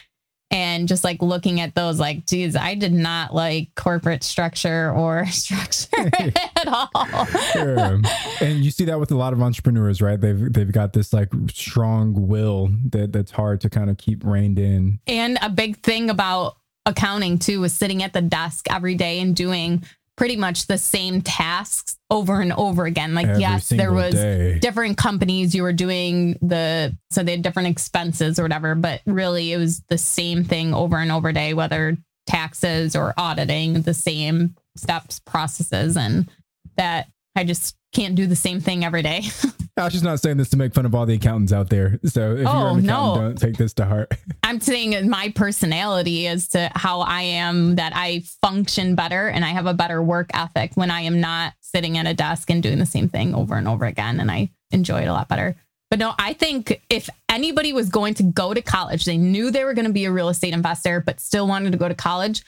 And 0.50 0.86
just 0.86 1.02
like 1.02 1.20
looking 1.20 1.60
at 1.60 1.74
those, 1.74 1.98
like, 1.98 2.26
geez, 2.26 2.54
I 2.54 2.74
did 2.74 2.92
not 2.92 3.34
like 3.34 3.74
corporate 3.74 4.22
structure 4.22 4.92
or 4.92 5.26
structure 5.30 5.88
at 6.14 6.68
all. 6.68 7.26
Sure. 7.52 8.00
And 8.40 8.64
you 8.64 8.70
see 8.70 8.84
that 8.84 9.00
with 9.00 9.10
a 9.10 9.16
lot 9.16 9.32
of 9.32 9.42
entrepreneurs, 9.42 10.00
right? 10.00 10.20
They've 10.20 10.52
they've 10.52 10.70
got 10.70 10.92
this 10.92 11.12
like 11.12 11.30
strong 11.50 12.28
will 12.28 12.70
that 12.90 13.12
that's 13.12 13.32
hard 13.32 13.62
to 13.62 13.70
kind 13.70 13.90
of 13.90 13.96
keep 13.96 14.24
reined 14.24 14.58
in. 14.58 15.00
And 15.06 15.38
a 15.42 15.48
big 15.48 15.78
thing 15.78 16.08
about 16.08 16.56
accounting 16.86 17.38
too 17.38 17.60
was 17.60 17.72
sitting 17.72 18.02
at 18.02 18.12
the 18.12 18.22
desk 18.22 18.66
every 18.70 18.94
day 18.94 19.20
and 19.20 19.34
doing 19.34 19.82
pretty 20.16 20.36
much 20.36 20.66
the 20.66 20.78
same 20.78 21.20
tasks 21.22 21.96
over 22.10 22.40
and 22.40 22.52
over 22.52 22.84
again. 22.86 23.14
Like, 23.14 23.26
Every 23.26 23.40
yes, 23.40 23.68
there 23.68 23.92
was 23.92 24.14
day. 24.14 24.58
different 24.60 24.96
companies 24.96 25.54
you 25.54 25.62
were 25.62 25.72
doing 25.72 26.38
the 26.40 26.96
so 27.10 27.22
they 27.22 27.32
had 27.32 27.42
different 27.42 27.68
expenses 27.68 28.38
or 28.38 28.42
whatever, 28.42 28.74
but 28.74 29.00
really 29.06 29.52
it 29.52 29.56
was 29.56 29.80
the 29.88 29.98
same 29.98 30.44
thing 30.44 30.72
over 30.74 30.98
and 30.98 31.10
over 31.10 31.32
day, 31.32 31.54
whether 31.54 31.96
taxes 32.26 32.94
or 32.96 33.12
auditing, 33.16 33.82
the 33.82 33.94
same 33.94 34.54
steps, 34.76 35.18
processes, 35.20 35.96
and 35.96 36.28
that 36.76 37.06
I 37.36 37.44
just 37.44 37.76
can't 37.92 38.14
do 38.14 38.26
the 38.26 38.36
same 38.36 38.60
thing 38.60 38.84
every 38.84 39.02
day. 39.02 39.22
I 39.76 39.84
was 39.84 39.92
just 39.92 40.04
not 40.04 40.20
saying 40.20 40.36
this 40.36 40.50
to 40.50 40.56
make 40.56 40.72
fun 40.72 40.86
of 40.86 40.94
all 40.94 41.04
the 41.04 41.14
accountants 41.14 41.52
out 41.52 41.68
there. 41.68 41.98
So 42.04 42.32
if 42.34 42.38
you're 42.40 42.48
Oh, 42.48 42.74
an 42.76 42.84
accountant, 42.84 42.86
no. 42.86 43.14
don't 43.16 43.36
take 43.38 43.56
this 43.56 43.72
to 43.74 43.84
heart. 43.86 44.12
I'm 44.44 44.60
saying 44.60 45.08
my 45.08 45.30
personality 45.34 46.28
as 46.28 46.46
to 46.48 46.70
how 46.76 47.00
I 47.00 47.22
am 47.22 47.74
that 47.76 47.92
I 47.94 48.22
function 48.40 48.94
better 48.94 49.26
and 49.28 49.44
I 49.44 49.48
have 49.48 49.66
a 49.66 49.74
better 49.74 50.00
work 50.00 50.30
ethic 50.32 50.72
when 50.76 50.92
I 50.92 51.00
am 51.02 51.20
not 51.20 51.54
sitting 51.60 51.98
at 51.98 52.06
a 52.06 52.14
desk 52.14 52.50
and 52.50 52.62
doing 52.62 52.78
the 52.78 52.86
same 52.86 53.08
thing 53.08 53.34
over 53.34 53.56
and 53.56 53.66
over 53.66 53.84
again. 53.84 54.20
And 54.20 54.30
I 54.30 54.50
enjoy 54.70 55.02
it 55.02 55.06
a 55.08 55.12
lot 55.12 55.28
better. 55.28 55.56
But 55.90 55.98
no, 55.98 56.14
I 56.18 56.34
think 56.34 56.80
if 56.88 57.08
anybody 57.28 57.72
was 57.72 57.88
going 57.88 58.14
to 58.14 58.22
go 58.22 58.54
to 58.54 58.62
college, 58.62 59.04
they 59.04 59.16
knew 59.16 59.50
they 59.50 59.64
were 59.64 59.74
going 59.74 59.86
to 59.86 59.92
be 59.92 60.04
a 60.04 60.12
real 60.12 60.28
estate 60.28 60.52
investor, 60.54 61.00
but 61.00 61.20
still 61.20 61.46
wanted 61.48 61.72
to 61.72 61.78
go 61.78 61.88
to 61.88 61.94
college, 61.94 62.42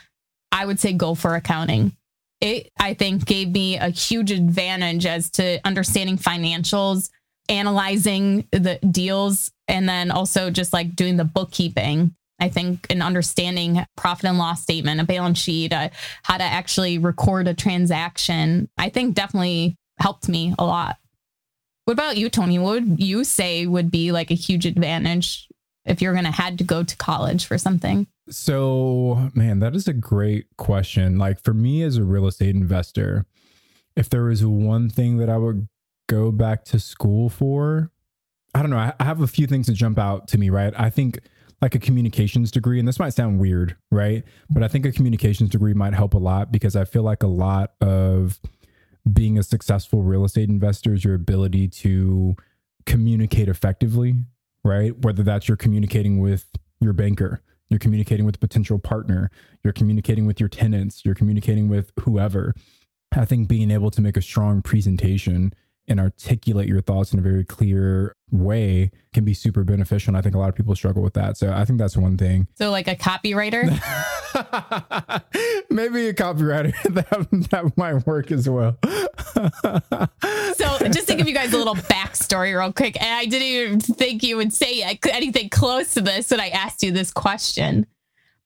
I 0.53 0.65
would 0.65 0.79
say 0.81 0.93
go 0.93 1.15
for 1.17 1.35
accounting. 1.35 1.97
It, 2.41 2.71
I 2.79 2.95
think, 2.95 3.25
gave 3.25 3.51
me 3.51 3.79
a 3.79 3.89
huge 3.89 4.31
advantage 4.31 5.07
as 5.07 5.31
to 5.33 5.59
understanding 5.65 6.19
financials, 6.19 7.11
analyzing 7.49 8.47
the 8.53 8.79
deals, 8.91 9.51
and 9.69 9.89
then 9.89 10.11
also 10.11 10.51
just 10.51 10.73
like 10.73 10.95
doing 10.95 11.17
the 11.17 11.25
bookkeeping. 11.25 12.15
I 12.39 12.51
think 12.51 12.87
and 12.91 13.03
understanding 13.03 13.85
profit 13.97 14.27
and 14.27 14.37
loss 14.37 14.63
statement, 14.63 15.01
a 15.01 15.05
balance 15.05 15.39
sheet, 15.39 15.73
uh, 15.73 15.89
how 16.23 16.37
to 16.37 16.45
actually 16.45 16.99
record 16.99 17.49
a 17.49 17.55
transaction, 17.55 18.69
I 18.77 18.91
think 18.91 19.15
definitely 19.15 19.77
helped 19.99 20.29
me 20.29 20.55
a 20.59 20.65
lot. 20.67 20.99
What 21.87 21.95
about 21.95 22.19
you, 22.19 22.29
Tony? 22.29 22.59
What 22.59 22.83
would 22.83 23.01
you 23.01 23.25
say 23.25 23.67
would 23.67 23.91
be 23.91 24.13
like 24.13 24.31
a 24.31 24.35
huge 24.35 24.67
advantage 24.67 25.49
if 25.87 26.03
you're 26.03 26.13
going 26.13 26.25
to 26.25 26.31
had 26.31 26.59
to 26.59 26.65
go 26.65 26.83
to 26.83 26.97
college 26.97 27.47
for 27.47 27.59
something? 27.59 28.07
So, 28.29 29.31
man, 29.35 29.61
that 29.61 29.75
is 29.75 29.87
a 29.89 29.93
great 29.93 30.47
question. 30.57 31.19
Like 31.19 31.43
for 31.43 31.55
me 31.55 31.83
as 31.83 31.97
a 31.97 32.05
real 32.05 32.27
estate 32.27 32.55
investor, 32.55 33.25
if 33.95 34.11
there 34.11 34.25
was 34.25 34.45
one 34.45 34.91
thing 34.91 35.19
that 35.19 35.31
I 35.31 35.39
would 35.39 35.69
go 36.09 36.31
back 36.31 36.65
to 36.67 36.81
school 36.81 37.29
for, 37.29 37.91
I 38.55 38.61
don't 38.61 38.71
know. 38.71 38.79
I 38.79 38.93
I 38.99 39.05
have 39.05 39.21
a 39.21 39.27
few 39.27 39.47
things 39.47 39.67
that 39.67 39.75
jump 39.75 39.99
out 39.99 40.29
to 40.29 40.39
me, 40.39 40.51
right? 40.51 40.75
I 40.77 40.91
think 40.91 41.21
like 41.63 41.75
a 41.75 41.79
communications 41.79 42.51
degree, 42.51 42.79
and 42.79 42.87
this 42.87 42.99
might 42.99 43.15
sound 43.15 43.39
weird, 43.39 43.77
right? 43.91 44.25
But 44.51 44.63
I 44.63 44.69
think 44.69 44.85
a 44.87 44.93
communications 44.93 45.51
degree 45.51 45.75
might 45.75 45.95
help 45.95 46.15
a 46.15 46.19
lot 46.19 46.53
because 46.53 46.77
I 46.77 46.85
feel 46.85 47.03
like 47.03 47.23
a 47.23 47.29
lot 47.29 47.73
of 47.81 48.41
being 49.11 49.39
a 49.39 49.43
successful 49.43 50.03
real 50.03 50.25
estate 50.25 50.49
investor 50.49 50.93
is 50.93 51.05
your 51.05 51.15
ability 51.15 51.69
to 51.69 52.37
communicate 52.85 53.49
effectively, 53.49 54.17
right? 54.67 54.97
Whether 54.99 55.23
that's 55.23 55.49
you're 55.49 55.57
communicating 55.57 56.21
with 56.21 56.47
your 56.81 56.93
banker, 56.93 57.41
you're 57.71 57.79
communicating 57.79 58.27
with 58.27 58.37
a 58.37 58.39
potential 58.39 58.79
partner, 58.79 59.31
you're 59.65 59.73
communicating 59.73 60.27
with 60.27 60.41
your 60.41 60.49
tenants, 60.49 61.05
you're 61.05 61.15
communicating 61.15 61.69
with 61.69 61.93
whoever. 62.01 62.55
I 63.17 63.25
think 63.25 63.49
being 63.49 63.71
able 63.71 63.91
to 63.93 64.01
make 64.01 64.17
a 64.17 64.23
strong 64.23 64.63
presentation 64.63 65.53
and 65.89 66.01
articulate 66.01 66.69
your 66.69 66.81
thoughts 66.81 67.13
in 67.13 67.19
a 67.19 67.23
very 67.23 67.45
clear 67.45 68.15
way 68.31 68.91
can 69.15 69.25
be 69.25 69.35
super 69.35 69.65
beneficial. 69.65 70.11
And 70.11 70.17
I 70.17 70.21
think 70.21 70.35
a 70.35 70.39
lot 70.39 70.49
of 70.49 70.55
people 70.55 70.75
struggle 70.75 71.03
with 71.03 71.15
that. 71.15 71.37
So 71.37 71.53
I 71.53 71.65
think 71.65 71.79
that's 71.79 71.97
one 71.97 72.17
thing. 72.17 72.49
So, 72.55 72.71
like 72.71 72.89
a 72.89 72.97
copywriter? 72.97 73.65
Maybe 75.71 76.09
a 76.09 76.15
copywriter 76.15 76.75
that, 76.95 77.51
that 77.51 77.77
might 77.77 78.07
work 78.07 78.33
as 78.33 78.49
well. 78.49 78.79
So, 80.57 80.79
just 80.89 81.09
to 81.09 81.15
give 81.15 81.29
you 81.29 81.35
guys 81.35 81.53
a 81.53 81.59
little 81.59 81.75
backstory, 81.75 82.59
real 82.59 82.73
quick, 82.73 83.01
and 83.01 83.15
I 83.15 83.27
didn't 83.27 83.43
even 83.43 83.81
think 83.81 84.23
you 84.23 84.37
would 84.37 84.53
say 84.53 84.99
anything 85.11 85.51
close 85.51 85.95
to 85.95 86.01
this 86.01 86.31
when 86.31 86.41
I 86.41 86.49
asked 86.49 86.83
you 86.83 86.93
this 86.93 87.11
question. 87.11 87.87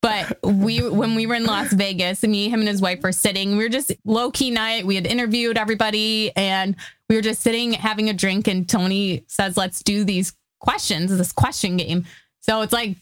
But 0.03 0.39
we, 0.43 0.89
when 0.89 1.15
we 1.15 1.27
were 1.27 1.35
in 1.35 1.45
Las 1.45 1.73
Vegas, 1.73 2.23
me, 2.23 2.49
him, 2.49 2.61
and 2.61 2.69
his 2.69 2.81
wife 2.81 3.03
were 3.03 3.13
sitting. 3.13 3.57
We 3.57 3.65
were 3.65 3.69
just 3.69 3.93
low 4.05 4.31
key 4.31 4.51
night. 4.51 4.87
We 4.87 4.95
had 4.95 5.07
interviewed 5.07 5.59
everybody, 5.59 6.35
and 6.37 6.75
we 7.09 7.17
were 7.17 7.23
just 7.23 7.43
sitting 7.43 7.75
having 7.75 8.09
a 8.09 8.15
drink. 8.15 8.49
And 8.49 8.67
Tony 8.69 9.25
says, 9.27 9.59
"Let's 9.59 9.83
do 9.83 10.05
these 10.05 10.33
questions, 10.59 11.17
this 11.17 11.33
question 11.33 11.77
game." 11.77 12.07
So 12.41 12.63
it's 12.63 12.73
like 12.73 12.97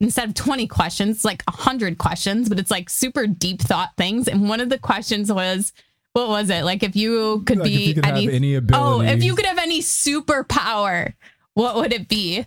instead 0.00 0.28
of 0.28 0.34
20 0.34 0.66
questions, 0.66 1.16
it's 1.16 1.24
like 1.24 1.42
100 1.44 1.98
questions, 1.98 2.48
but 2.48 2.58
it's 2.58 2.70
like 2.70 2.90
super 2.90 3.26
deep 3.26 3.62
thought 3.62 3.96
things. 3.96 4.28
And 4.28 4.48
one 4.48 4.60
of 4.60 4.68
the 4.68 4.78
questions 4.78 5.32
was, 5.32 5.72
what 6.12 6.28
was 6.28 6.50
it? 6.50 6.64
Like 6.64 6.82
if 6.82 6.96
you 6.96 7.42
could 7.46 7.58
Like, 7.58 7.64
be 7.64 7.84
you 7.86 7.94
could 7.94 8.04
have 8.04 8.16
any 8.16 8.56
Oh, 8.72 9.00
if 9.00 9.22
you 9.22 9.34
could 9.34 9.46
have 9.46 9.58
any 9.58 9.80
superpower, 9.80 11.14
what 11.54 11.76
would 11.76 11.92
it 11.92 12.08
be? 12.08 12.46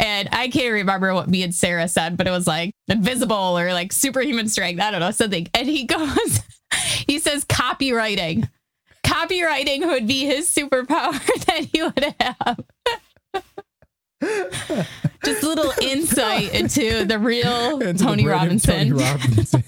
And 0.00 0.28
I 0.32 0.48
can't 0.48 0.72
remember 0.72 1.12
what 1.12 1.28
me 1.28 1.42
and 1.42 1.54
Sarah 1.54 1.88
said, 1.88 2.16
but 2.16 2.26
it 2.26 2.30
was 2.30 2.46
like 2.46 2.72
invisible 2.86 3.58
or 3.58 3.72
like 3.72 3.92
superhuman 3.92 4.48
strength. 4.48 4.80
I 4.80 4.90
don't 4.90 5.00
know, 5.00 5.10
something. 5.10 5.48
And 5.54 5.66
he 5.68 5.84
goes, 5.86 6.40
he 7.06 7.18
says 7.18 7.44
copywriting. 7.44 8.48
Copywriting 9.04 9.86
would 9.86 10.06
be 10.06 10.24
his 10.26 10.52
superpower 10.52 11.18
that 11.46 11.68
he 11.72 11.82
would 11.82 12.14
have. 12.20 12.60
Just 15.24 15.42
a 15.42 15.48
little 15.48 15.72
insight 15.80 16.52
into 16.54 17.04
the 17.04 17.18
real 17.18 17.80
Into 17.80 18.04
Tony 18.04 18.24
brilliant 18.24 18.66
Robinson. 18.66 18.90
Tony 18.90 19.04
Robinson. 19.04 19.64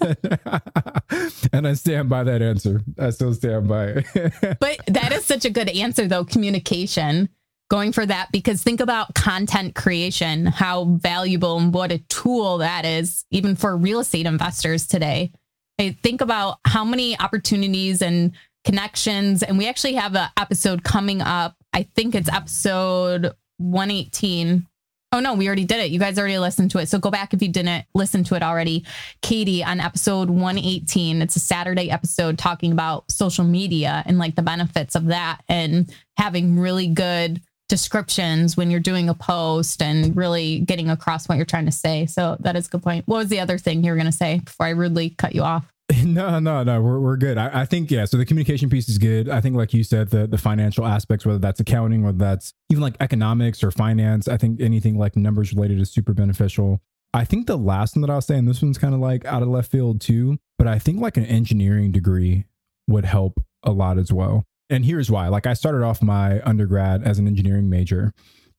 and 1.52 1.66
I 1.68 1.74
stand 1.74 2.08
by 2.08 2.24
that 2.24 2.42
answer. 2.42 2.82
I 2.98 3.10
still 3.10 3.32
stand 3.34 3.68
by 3.68 3.86
it. 3.86 4.56
But 4.60 4.80
that 4.88 5.12
is 5.12 5.24
such 5.24 5.44
a 5.44 5.50
good 5.50 5.68
answer, 5.68 6.06
though. 6.08 6.24
Communication. 6.24 7.28
Going 7.70 7.92
for 7.92 8.04
that 8.04 8.30
because 8.32 8.62
think 8.62 8.80
about 8.80 9.14
content 9.14 9.74
creation, 9.74 10.46
how 10.46 10.84
valuable 10.84 11.58
and 11.58 11.72
what 11.72 11.92
a 11.92 11.98
tool 12.08 12.58
that 12.58 12.84
is, 12.84 13.24
even 13.30 13.56
for 13.56 13.76
real 13.76 14.00
estate 14.00 14.26
investors 14.26 14.86
today. 14.86 15.32
I 15.78 15.96
think 16.02 16.20
about 16.20 16.58
how 16.66 16.84
many 16.84 17.18
opportunities 17.18 18.02
and 18.02 18.32
connections, 18.64 19.42
and 19.42 19.56
we 19.56 19.68
actually 19.68 19.94
have 19.94 20.14
an 20.14 20.28
episode 20.36 20.82
coming 20.82 21.22
up. 21.22 21.56
I 21.72 21.84
think 21.94 22.14
it's 22.14 22.28
episode 22.28 23.32
118 23.58 24.66
Oh 25.12 25.18
no, 25.18 25.34
we 25.34 25.48
already 25.48 25.64
did 25.64 25.80
it. 25.80 25.90
You 25.90 25.98
guys 25.98 26.20
already 26.20 26.38
listened 26.38 26.70
to 26.70 26.78
it. 26.78 26.88
So 26.88 27.00
go 27.00 27.10
back 27.10 27.34
if 27.34 27.42
you 27.42 27.48
didn't 27.48 27.84
listen 27.96 28.22
to 28.24 28.36
it 28.36 28.44
already. 28.44 28.84
Katie 29.22 29.64
on 29.64 29.80
episode 29.80 30.30
118. 30.30 31.20
It's 31.20 31.34
a 31.34 31.40
Saturday 31.40 31.90
episode 31.90 32.38
talking 32.38 32.70
about 32.70 33.10
social 33.10 33.44
media 33.44 34.04
and 34.06 34.18
like 34.18 34.36
the 34.36 34.42
benefits 34.42 34.94
of 34.94 35.06
that 35.06 35.40
and 35.48 35.92
having 36.16 36.60
really 36.60 36.86
good 36.86 37.42
descriptions 37.70 38.56
when 38.56 38.70
you're 38.70 38.80
doing 38.80 39.08
a 39.08 39.14
post 39.14 39.80
and 39.80 40.14
really 40.14 40.58
getting 40.60 40.90
across 40.90 41.28
what 41.28 41.36
you're 41.36 41.46
trying 41.46 41.66
to 41.66 41.72
say. 41.72 42.04
So 42.04 42.36
that 42.40 42.56
is 42.56 42.66
a 42.66 42.70
good 42.70 42.82
point. 42.82 43.06
What 43.06 43.16
was 43.18 43.28
the 43.28 43.40
other 43.40 43.56
thing 43.56 43.82
you 43.82 43.92
were 43.92 43.96
going 43.96 44.06
to 44.06 44.12
say 44.12 44.40
before 44.44 44.66
I 44.66 44.70
rudely 44.70 45.10
cut 45.10 45.34
you 45.34 45.42
off? 45.42 45.72
No, 46.04 46.38
no, 46.38 46.62
no. 46.62 46.80
We're, 46.80 47.00
we're 47.00 47.16
good. 47.16 47.36
I, 47.36 47.62
I, 47.62 47.64
think 47.66 47.90
yeah. 47.90 48.04
So 48.04 48.16
the 48.16 48.24
communication 48.24 48.70
piece 48.70 48.88
is 48.88 48.96
good. 48.96 49.28
I 49.28 49.40
think, 49.40 49.56
like 49.56 49.74
you 49.74 49.82
said, 49.82 50.10
the 50.10 50.26
the 50.26 50.38
financial 50.38 50.86
aspects, 50.86 51.26
whether 51.26 51.40
that's 51.40 51.58
accounting, 51.58 52.04
whether 52.04 52.16
that's 52.16 52.54
even 52.70 52.80
like 52.80 52.94
economics 53.00 53.64
or 53.64 53.72
finance, 53.72 54.28
I 54.28 54.36
think 54.36 54.60
anything 54.60 54.96
like 54.96 55.16
numbers 55.16 55.52
related 55.52 55.80
is 55.80 55.90
super 55.90 56.14
beneficial. 56.14 56.80
I 57.12 57.24
think 57.24 57.48
the 57.48 57.58
last 57.58 57.96
one 57.96 58.02
that 58.02 58.10
I 58.10 58.14
was 58.14 58.26
saying, 58.26 58.40
and 58.40 58.48
this 58.48 58.62
one's 58.62 58.78
kind 58.78 58.94
of 58.94 59.00
like 59.00 59.24
out 59.24 59.42
of 59.42 59.48
left 59.48 59.70
field 59.70 60.00
too, 60.00 60.38
but 60.58 60.68
I 60.68 60.78
think 60.78 61.00
like 61.00 61.16
an 61.16 61.26
engineering 61.26 61.90
degree 61.90 62.44
would 62.86 63.04
help 63.04 63.40
a 63.64 63.72
lot 63.72 63.98
as 63.98 64.12
well. 64.12 64.46
And 64.70 64.84
here's 64.84 65.10
why. 65.10 65.28
Like 65.28 65.46
I 65.46 65.54
started 65.54 65.82
off 65.82 66.00
my 66.02 66.40
undergrad 66.42 67.02
as 67.02 67.18
an 67.18 67.26
engineering 67.26 67.68
major, 67.68 68.14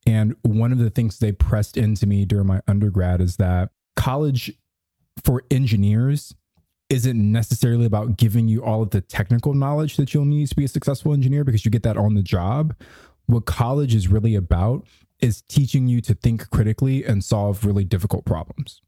and 0.06 0.36
one 0.42 0.72
of 0.72 0.78
the 0.78 0.90
things 0.90 1.20
they 1.20 1.32
pressed 1.32 1.78
into 1.78 2.06
me 2.06 2.26
during 2.26 2.48
my 2.48 2.62
undergrad 2.68 3.22
is 3.22 3.38
that 3.38 3.70
college 3.96 4.52
for 5.24 5.44
engineers 5.52 6.34
isn't 6.90 7.32
necessarily 7.32 7.86
about 7.86 8.18
giving 8.18 8.48
you 8.48 8.64
all 8.64 8.82
of 8.82 8.90
the 8.90 9.00
technical 9.00 9.54
knowledge 9.54 9.96
that 9.96 10.14
you'll 10.14 10.26
need 10.26 10.48
to 10.48 10.56
be 10.56 10.66
a 10.66 10.68
successful 10.68 11.14
engineer 11.14 11.44
because 11.44 11.64
you 11.64 11.72
get 11.72 11.84
that 11.84 11.98
on 11.98 12.16
the 12.16 12.24
job. 12.24 12.76
What 13.28 13.46
college 13.46 13.96
is 13.96 14.10
really 14.10 14.36
about 14.36 14.86
is 15.22 15.44
teaching 15.44 15.88
you 15.88 16.02
to 16.02 16.16
think 16.16 16.50
critically 16.50 17.06
and 17.06 17.24
solve 17.24 17.64
really 17.64 17.86
difficult 17.86 18.26
problems. 18.26 18.82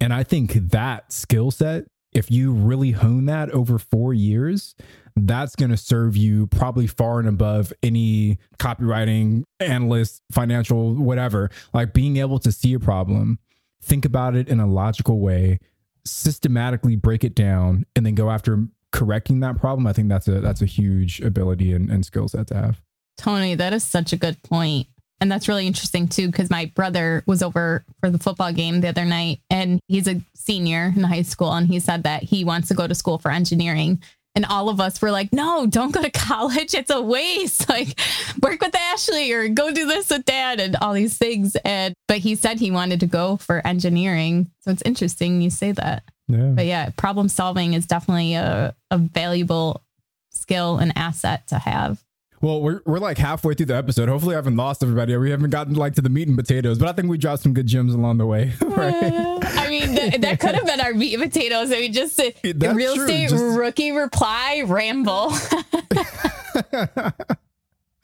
And 0.00 0.14
I 0.14 0.22
think 0.22 0.54
that 0.54 1.12
skill 1.12 1.50
set, 1.50 1.84
if 2.12 2.30
you 2.30 2.52
really 2.52 2.92
hone 2.92 3.26
that 3.26 3.50
over 3.50 3.78
four 3.78 4.14
years, 4.14 4.74
that's 5.16 5.56
going 5.56 5.70
to 5.70 5.76
serve 5.76 6.16
you 6.16 6.46
probably 6.48 6.86
far 6.86 7.18
and 7.18 7.28
above 7.28 7.72
any 7.82 8.38
copywriting 8.58 9.44
analyst, 9.58 10.22
financial, 10.30 10.94
whatever. 10.94 11.50
Like 11.72 11.92
being 11.92 12.16
able 12.16 12.38
to 12.40 12.52
see 12.52 12.74
a 12.74 12.80
problem, 12.80 13.38
think 13.82 14.04
about 14.04 14.36
it 14.36 14.48
in 14.48 14.60
a 14.60 14.66
logical 14.66 15.20
way, 15.20 15.58
systematically 16.04 16.96
break 16.96 17.24
it 17.24 17.34
down 17.34 17.86
and 17.94 18.06
then 18.06 18.14
go 18.14 18.30
after 18.30 18.66
correcting 18.92 19.40
that 19.40 19.56
problem, 19.56 19.86
I 19.86 19.92
think 19.92 20.08
that's 20.08 20.28
a 20.28 20.40
that's 20.40 20.62
a 20.62 20.66
huge 20.66 21.20
ability 21.20 21.72
and, 21.72 21.90
and 21.90 22.04
skill 22.04 22.28
set 22.28 22.46
to 22.48 22.54
have. 22.54 22.82
Tony, 23.16 23.54
that 23.54 23.72
is 23.72 23.84
such 23.84 24.12
a 24.12 24.16
good 24.16 24.42
point. 24.42 24.88
And 25.20 25.30
that's 25.30 25.48
really 25.48 25.66
interesting 25.66 26.08
too, 26.08 26.28
because 26.28 26.48
my 26.48 26.72
brother 26.74 27.22
was 27.26 27.42
over 27.42 27.84
for 28.00 28.08
the 28.08 28.18
football 28.18 28.52
game 28.52 28.80
the 28.80 28.88
other 28.88 29.04
night 29.04 29.40
and 29.50 29.78
he's 29.86 30.08
a 30.08 30.22
senior 30.34 30.92
in 30.96 31.02
high 31.02 31.22
school. 31.22 31.52
And 31.52 31.66
he 31.66 31.78
said 31.78 32.04
that 32.04 32.22
he 32.22 32.42
wants 32.42 32.68
to 32.68 32.74
go 32.74 32.86
to 32.86 32.94
school 32.94 33.18
for 33.18 33.30
engineering. 33.30 34.02
And 34.34 34.46
all 34.46 34.68
of 34.68 34.80
us 34.80 35.02
were 35.02 35.10
like, 35.10 35.32
no, 35.32 35.66
don't 35.66 35.92
go 35.92 36.02
to 36.02 36.10
college. 36.10 36.74
It's 36.74 36.90
a 36.90 37.00
waste. 37.00 37.68
Like, 37.70 38.00
work 38.42 38.60
with 38.60 38.74
Ashley 38.74 39.32
or 39.32 39.48
go 39.48 39.70
do 39.70 39.86
this 39.86 40.10
with 40.10 40.24
dad 40.24 40.60
and 40.60 40.76
all 40.76 40.92
these 40.92 41.16
things. 41.16 41.56
And, 41.64 41.94
but 42.08 42.18
he 42.18 42.34
said 42.34 42.58
he 42.58 42.70
wanted 42.70 43.00
to 43.00 43.06
go 43.06 43.36
for 43.36 43.64
engineering. 43.64 44.50
So 44.60 44.72
it's 44.72 44.82
interesting 44.82 45.40
you 45.40 45.50
say 45.50 45.72
that. 45.72 46.02
Yeah. 46.26 46.52
But 46.54 46.66
yeah, 46.66 46.90
problem 46.96 47.28
solving 47.28 47.74
is 47.74 47.86
definitely 47.86 48.34
a, 48.34 48.74
a 48.90 48.98
valuable 48.98 49.84
skill 50.32 50.78
and 50.78 50.92
asset 50.96 51.46
to 51.48 51.58
have. 51.58 52.02
Well, 52.42 52.62
we're, 52.62 52.80
we're 52.86 53.00
like 53.00 53.18
halfway 53.18 53.52
through 53.52 53.66
the 53.66 53.76
episode. 53.76 54.08
Hopefully, 54.08 54.34
I 54.34 54.38
haven't 54.38 54.56
lost 54.56 54.82
everybody. 54.82 55.14
We 55.14 55.30
haven't 55.30 55.50
gotten 55.50 55.74
like 55.74 55.94
to 55.96 56.00
the 56.00 56.08
meat 56.08 56.26
and 56.26 56.38
potatoes, 56.38 56.78
but 56.78 56.88
I 56.88 56.92
think 56.92 57.10
we 57.10 57.18
dropped 57.18 57.42
some 57.42 57.52
good 57.52 57.66
gems 57.66 57.92
along 57.92 58.16
the 58.16 58.24
way. 58.26 58.54
right? 58.62 59.12
I 59.44 59.68
mean, 59.68 59.94
th- 59.94 60.22
that 60.22 60.40
could 60.40 60.54
have 60.54 60.64
been 60.64 60.80
our 60.80 60.94
meat 60.94 61.12
and 61.12 61.22
potatoes. 61.22 61.70
I 61.70 61.80
mean, 61.80 61.92
just 61.92 62.18
a 62.18 62.34
That's 62.42 62.74
real 62.74 62.94
true. 62.94 63.04
estate 63.04 63.28
just... 63.28 63.44
rookie 63.44 63.92
reply 63.92 64.62
ramble. 64.64 65.32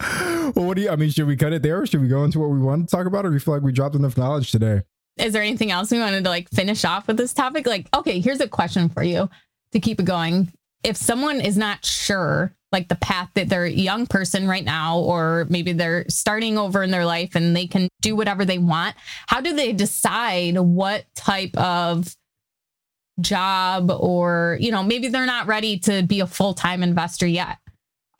well, 0.00 0.52
what 0.52 0.76
do 0.76 0.82
you? 0.82 0.90
I 0.90 0.96
mean, 0.96 1.08
should 1.08 1.26
we 1.26 1.36
cut 1.36 1.54
it 1.54 1.62
there, 1.62 1.80
or 1.80 1.86
should 1.86 2.02
we 2.02 2.08
go 2.08 2.22
into 2.22 2.38
what 2.38 2.50
we 2.50 2.58
want 2.58 2.90
to 2.90 2.94
talk 2.94 3.06
about, 3.06 3.24
or 3.24 3.30
do 3.30 3.34
you 3.34 3.40
feel 3.40 3.54
like 3.54 3.62
we 3.62 3.72
dropped 3.72 3.94
enough 3.94 4.18
knowledge 4.18 4.52
today? 4.52 4.82
Is 5.16 5.32
there 5.32 5.42
anything 5.42 5.70
else 5.70 5.90
we 5.90 5.98
wanted 5.98 6.24
to 6.24 6.30
like 6.30 6.50
finish 6.50 6.84
off 6.84 7.06
with 7.06 7.16
this 7.16 7.32
topic? 7.32 7.66
Like, 7.66 7.86
okay, 7.96 8.20
here's 8.20 8.42
a 8.42 8.48
question 8.48 8.90
for 8.90 9.02
you 9.02 9.30
to 9.72 9.80
keep 9.80 9.98
it 9.98 10.04
going. 10.04 10.52
If 10.84 10.98
someone 10.98 11.40
is 11.40 11.56
not 11.56 11.86
sure 11.86 12.54
like 12.76 12.88
the 12.88 12.96
path 12.96 13.30
that 13.32 13.48
they're 13.48 13.64
a 13.64 13.70
young 13.70 14.06
person 14.06 14.46
right 14.46 14.64
now, 14.64 14.98
or 14.98 15.46
maybe 15.48 15.72
they're 15.72 16.04
starting 16.10 16.58
over 16.58 16.82
in 16.82 16.90
their 16.90 17.06
life 17.06 17.34
and 17.34 17.56
they 17.56 17.66
can 17.66 17.88
do 18.02 18.14
whatever 18.14 18.44
they 18.44 18.58
want. 18.58 18.94
How 19.28 19.40
do 19.40 19.54
they 19.54 19.72
decide 19.72 20.58
what 20.58 21.06
type 21.14 21.56
of 21.56 22.14
job 23.18 23.90
or, 23.90 24.58
you 24.60 24.70
know, 24.70 24.82
maybe 24.82 25.08
they're 25.08 25.24
not 25.24 25.46
ready 25.46 25.78
to 25.78 26.02
be 26.02 26.20
a 26.20 26.26
full 26.26 26.52
time 26.52 26.82
investor 26.82 27.26
yet? 27.26 27.56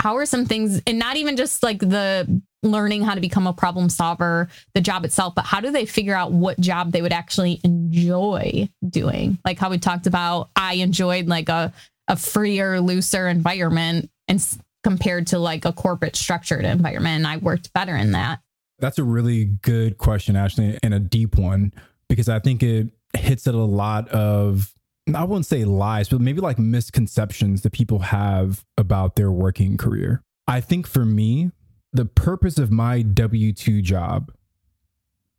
How 0.01 0.16
are 0.16 0.25
some 0.25 0.47
things, 0.47 0.81
and 0.87 0.99
not 0.99 1.16
even 1.16 1.37
just 1.37 1.62
like 1.62 1.81
the 1.81 2.40
learning 2.62 3.03
how 3.03 3.14
to 3.14 3.21
become 3.21 3.47
a 3.47 3.53
problem 3.53 3.90
solver, 3.90 4.49
the 4.73 4.81
job 4.81 5.05
itself, 5.05 5.35
but 5.35 5.45
how 5.45 5.61
do 5.61 5.71
they 5.71 5.85
figure 5.85 6.14
out 6.14 6.33
what 6.33 6.59
job 6.59 6.92
they 6.92 7.03
would 7.03 7.12
actually 7.12 7.61
enjoy 7.62 8.71
doing? 8.88 9.37
Like 9.45 9.59
how 9.59 9.69
we 9.69 9.77
talked 9.77 10.07
about, 10.07 10.49
I 10.57 10.77
enjoyed 10.77 11.27
like 11.27 11.51
a 11.51 11.75
a 12.09 12.16
freer, 12.16 12.81
looser 12.81 13.27
environment 13.29 14.11
and 14.28 14.38
s- 14.38 14.58
compared 14.82 15.26
to 15.28 15.38
like 15.38 15.64
a 15.64 15.72
corporate 15.72 16.16
structured 16.16 16.64
environment. 16.64 17.16
And 17.16 17.26
I 17.26 17.36
worked 17.38 17.72
better 17.72 17.96
in 17.96 18.12
that. 18.12 18.40
That's 18.78 18.98
a 18.98 19.04
really 19.04 19.44
good 19.44 19.98
question, 19.98 20.36
Ashley, 20.36 20.78
and 20.82 20.92
a 20.92 21.00
deep 21.00 21.36
one 21.36 21.72
because 22.08 22.28
I 22.28 22.38
think 22.38 22.62
it 22.62 22.88
hits 23.16 23.46
at 23.46 23.54
a 23.54 23.58
lot 23.58 24.08
of 24.08 24.72
I 25.14 25.22
wouldn't 25.22 25.46
say 25.46 25.64
lies, 25.64 26.08
but 26.08 26.20
maybe 26.20 26.40
like 26.40 26.58
misconceptions 26.58 27.62
that 27.62 27.72
people 27.72 28.00
have 28.00 28.64
about 28.76 29.14
their 29.14 29.30
working 29.30 29.76
career. 29.76 30.22
I 30.48 30.60
think 30.60 30.86
for 30.86 31.04
me, 31.04 31.52
the 31.92 32.06
purpose 32.06 32.58
of 32.58 32.72
my 32.72 33.02
W 33.02 33.52
2 33.52 33.82
job 33.82 34.32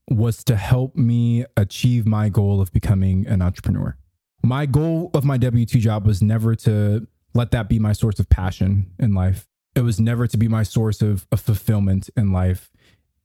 was 0.09 0.43
to 0.45 0.55
help 0.55 0.95
me 0.95 1.45
achieve 1.57 2.07
my 2.07 2.29
goal 2.29 2.61
of 2.61 2.71
becoming 2.71 3.27
an 3.27 3.41
entrepreneur. 3.41 3.97
My 4.41 4.65
goal 4.65 5.11
of 5.13 5.25
my 5.25 5.37
W 5.37 5.65
2 5.65 5.79
job 5.79 6.05
was 6.05 6.21
never 6.21 6.55
to 6.55 7.05
let 7.37 7.51
that 7.51 7.69
be 7.69 7.79
my 7.79 7.93
source 7.93 8.19
of 8.19 8.27
passion 8.29 8.91
in 8.97 9.13
life. 9.13 9.47
It 9.75 9.81
was 9.81 9.99
never 9.99 10.25
to 10.27 10.37
be 10.37 10.47
my 10.47 10.63
source 10.63 11.01
of, 11.03 11.27
of 11.31 11.39
fulfillment 11.39 12.09
in 12.17 12.33
life. 12.33 12.71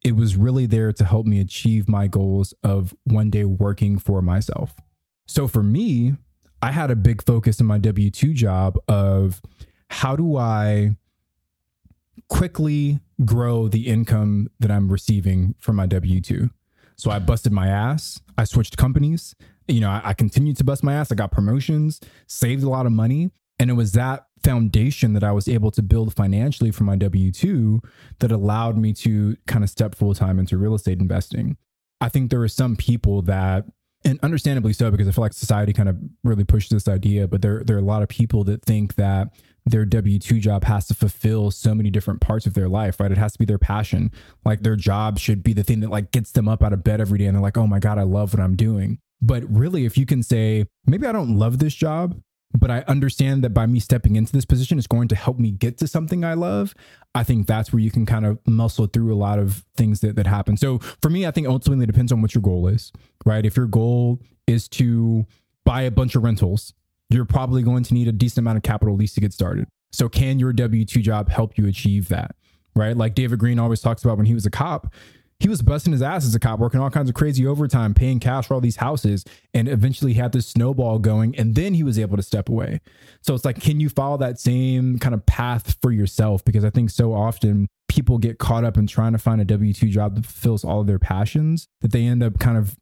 It 0.05 0.14
was 0.14 0.37
really 0.37 0.66
there 0.66 0.92
to 0.92 1.05
help 1.05 1.25
me 1.25 1.40
achieve 1.40 1.88
my 1.88 2.09
goals 2.09 2.53
of 2.62 2.94
one 3.05 3.31
day 3.31 3.44
working 3.44 3.98
for 3.98 4.20
myself. 4.20 4.75
So 5.27 5.48
for 5.48 5.62
me, 5.62 6.16
I 6.61 6.72
had 6.72 6.90
a 6.90 6.96
big 6.96 7.25
focus 7.25 7.59
in 7.59 7.66
my 7.66 7.79
W 7.79 8.11
2 8.11 8.35
job 8.35 8.79
of 8.87 9.40
how 9.88 10.14
do 10.14 10.37
I 10.37 10.96
quickly 12.29 13.01
grow 13.25 13.68
the 13.68 13.87
income 13.87 14.51
that 14.61 14.70
I'm 14.70 14.92
receiving 14.92 15.55
from 15.59 15.77
my 15.77 15.87
W 15.87 16.20
2? 16.20 16.51
So 16.96 17.11
I 17.11 17.18
busted 17.18 17.53
my 17.53 17.68
ass. 17.68 18.20
I 18.37 18.44
switched 18.44 18.77
companies. 18.77 19.35
You 19.68 19.81
know, 19.81 19.88
I, 19.88 20.03
I 20.05 20.14
continued 20.14 20.59
to 20.59 20.64
bust 20.64 20.85
my 20.85 20.92
ass. 20.92 21.11
I 21.11 21.14
got 21.14 21.33
promotions, 21.33 22.01
saved 22.27 22.62
a 22.62 22.68
lot 22.68 22.85
of 22.85 22.92
money. 22.92 23.31
And 23.62 23.70
it 23.70 23.75
was 23.75 23.92
that 23.92 24.27
foundation 24.42 25.12
that 25.12 25.22
I 25.22 25.31
was 25.31 25.46
able 25.46 25.70
to 25.70 25.83
build 25.83 26.16
financially 26.16 26.72
for 26.72 26.83
my 26.83 26.96
W 26.96 27.31
2 27.31 27.81
that 28.18 28.33
allowed 28.33 28.77
me 28.77 28.92
to 28.94 29.37
kind 29.46 29.62
of 29.62 29.70
step 29.70 29.94
full 29.94 30.16
time 30.16 30.40
into 30.40 30.59
real 30.59 30.75
estate 30.75 30.98
investing. 30.98 31.57
I 32.01 32.09
think 32.09 32.31
there 32.33 32.42
are 32.42 32.48
some 32.48 32.75
people 32.75 33.22
that, 33.22 33.66
and 34.05 34.18
understandably 34.20 34.72
so, 34.72 34.90
because 34.90 35.07
I 35.07 35.12
feel 35.12 35.22
like 35.22 35.33
society 35.33 35.72
kind 35.72 35.88
of 35.88 35.96
really 36.25 36.42
pushed 36.42 36.72
this 36.72 36.88
idea, 36.88 37.29
but 37.29 37.40
there, 37.40 37.62
there 37.62 37.77
are 37.77 37.79
a 37.79 37.85
lot 37.85 38.03
of 38.03 38.09
people 38.09 38.42
that 38.42 38.64
think 38.64 38.96
that 38.96 39.29
their 39.64 39.85
W 39.85 40.18
2 40.18 40.40
job 40.40 40.64
has 40.64 40.88
to 40.88 40.94
fulfill 40.94 41.53
so 41.53 41.72
many 41.72 41.88
different 41.88 42.20
parts 42.20 42.46
of 42.46 42.55
their 42.55 42.68
life, 42.68 42.98
right? 42.98 43.12
It 43.12 43.18
has 43.18 43.35
to 43.35 43.38
be 43.38 43.44
their 43.44 43.59
passion. 43.59 44.11
Like 44.44 44.64
their 44.64 44.75
job 44.75 45.20
should 45.20 45.44
be 45.44 45.53
the 45.53 45.62
thing 45.62 45.79
that 45.83 45.90
like 45.90 46.11
gets 46.11 46.33
them 46.33 46.48
up 46.48 46.64
out 46.64 46.72
of 46.72 46.83
bed 46.83 47.01
every 47.01 47.16
day 47.16 47.27
and 47.27 47.37
they're 47.37 47.42
like, 47.42 47.57
oh 47.57 47.68
my 47.68 47.79
God, 47.79 47.96
I 47.96 48.03
love 48.03 48.35
what 48.35 48.42
I'm 48.42 48.57
doing. 48.57 48.98
But 49.20 49.44
really, 49.48 49.85
if 49.85 49.96
you 49.96 50.05
can 50.05 50.25
say, 50.25 50.66
maybe 50.85 51.07
I 51.07 51.12
don't 51.12 51.38
love 51.38 51.61
this 51.61 51.77
job, 51.77 52.20
but 52.55 52.71
I 52.71 52.85
understand 52.88 53.43
that 53.45 53.51
by 53.51 53.67
me 53.67 53.81
stepping 53.81 54.17
into 54.17 54.33
this 54.33 54.45
position, 54.45 54.79
it's 54.79 54.87
going 54.87 55.09
to 55.09 55.17
help 55.17 55.38
me 55.38 55.51
get 55.51 55.79
to 55.79 55.88
something 55.88 56.25
I 56.25 56.35
love. 56.35 56.75
I 57.15 57.25
think 57.25 57.47
that's 57.47 57.73
where 57.73 57.81
you 57.81 57.91
can 57.91 58.07
kind 58.07 58.27
of 58.27 58.38
muscle 58.47 58.87
through 58.87 59.12
a 59.12 59.17
lot 59.17 59.38
of 59.38 59.65
things 59.77 60.01
that, 60.01 60.17
that 60.17 60.27
happen. 60.27 60.57
So 60.57 60.79
for 61.01 61.11
me, 61.11 61.27
I 61.27 61.31
think 61.31 61.47
ultimately 61.47 61.87
depends 61.87 62.12
on 62.12 62.21
what 62.21 62.35
your 62.35 62.43
goal 62.43 62.69
is, 62.69 62.93
right? 63.25 63.45
If 63.45 63.57
your 63.57 63.67
goal 63.67 64.21
is 64.47 64.69
to 64.71 65.27
buy 65.65 65.83
a 65.83 65.91
bunch 65.91 66.15
of 66.15 66.23
rentals, 66.23 66.75
you're 67.09 67.25
probably 67.25 67.62
going 67.62 67.85
to 67.85 67.95
need 67.95 68.09
a 68.09 68.12
decent 68.12 68.38
amount 68.38 68.57
of 68.57 68.62
capital 68.62 68.95
at 68.95 69.01
least 69.01 69.15
to 69.15 69.21
get 69.21 69.33
started. 69.33 69.67
So 69.93 70.09
can 70.09 70.38
your 70.38 70.53
W 70.53 70.85
2 70.85 71.01
job 71.01 71.29
help 71.29 71.59
you 71.59 71.67
achieve 71.67 72.09
that? 72.09 72.35
right? 72.75 72.97
Like 72.97 73.15
David 73.15 73.38
Greene 73.38 73.59
always 73.59 73.81
talks 73.81 74.05
about 74.05 74.17
when 74.17 74.27
he 74.27 74.35
was 74.35 74.47
a 74.47 74.51
cop, 74.51 74.93
he 75.43 75.49
was 75.49 75.61
busting 75.61 75.93
his 75.93 76.03
ass 76.03 76.25
as 76.25 76.35
a 76.35 76.41
cop, 76.41 76.61
working 76.61 76.79
all 76.79 76.91
kinds 76.91 77.09
of 77.09 77.17
crazy 77.17 77.45
overtime, 77.47 77.95
paying 77.95 78.21
cash 78.21 78.47
for 78.47 78.55
all 78.55 78.61
these 78.61 78.77
houses, 78.77 79.25
and 79.53 79.69
eventually 79.69 80.15
had 80.15 80.31
this 80.31 80.47
snowball 80.47 81.01
going. 81.01 81.37
And 81.37 81.57
then 81.57 81.75
he 81.75 81.83
was 81.83 81.99
able 81.99 82.17
to 82.17 82.23
step 82.23 82.49
away. 82.49 82.81
So 83.23 83.35
it's 83.35 83.45
like, 83.45 83.61
can 83.61 83.81
you 83.81 83.89
follow 83.89 84.17
that 84.19 84.39
same 84.39 85.01
kind 85.01 85.15
of 85.15 85.27
path 85.27 85.77
for 85.83 85.91
yourself? 85.91 86.45
Because 86.45 86.65
I 86.65 86.71
think 86.71 86.91
so 86.91 87.13
often 87.13 87.69
people 87.89 88.19
get 88.19 88.39
caught 88.39 88.63
up 88.63 88.77
in 88.77 88.87
trying 88.87 89.13
to 89.13 89.19
find 89.19 89.41
a 89.41 89.45
W 89.45 89.73
2 89.73 89.89
job 89.89 90.15
that 90.15 90.25
fulfills 90.25 90.65
all 90.65 90.81
of 90.81 90.87
their 90.87 91.01
passions 91.01 91.67
that 91.81 91.91
they 91.91 92.05
end 92.05 92.23
up 92.23 92.39
kind 92.39 92.57
of 92.57 92.77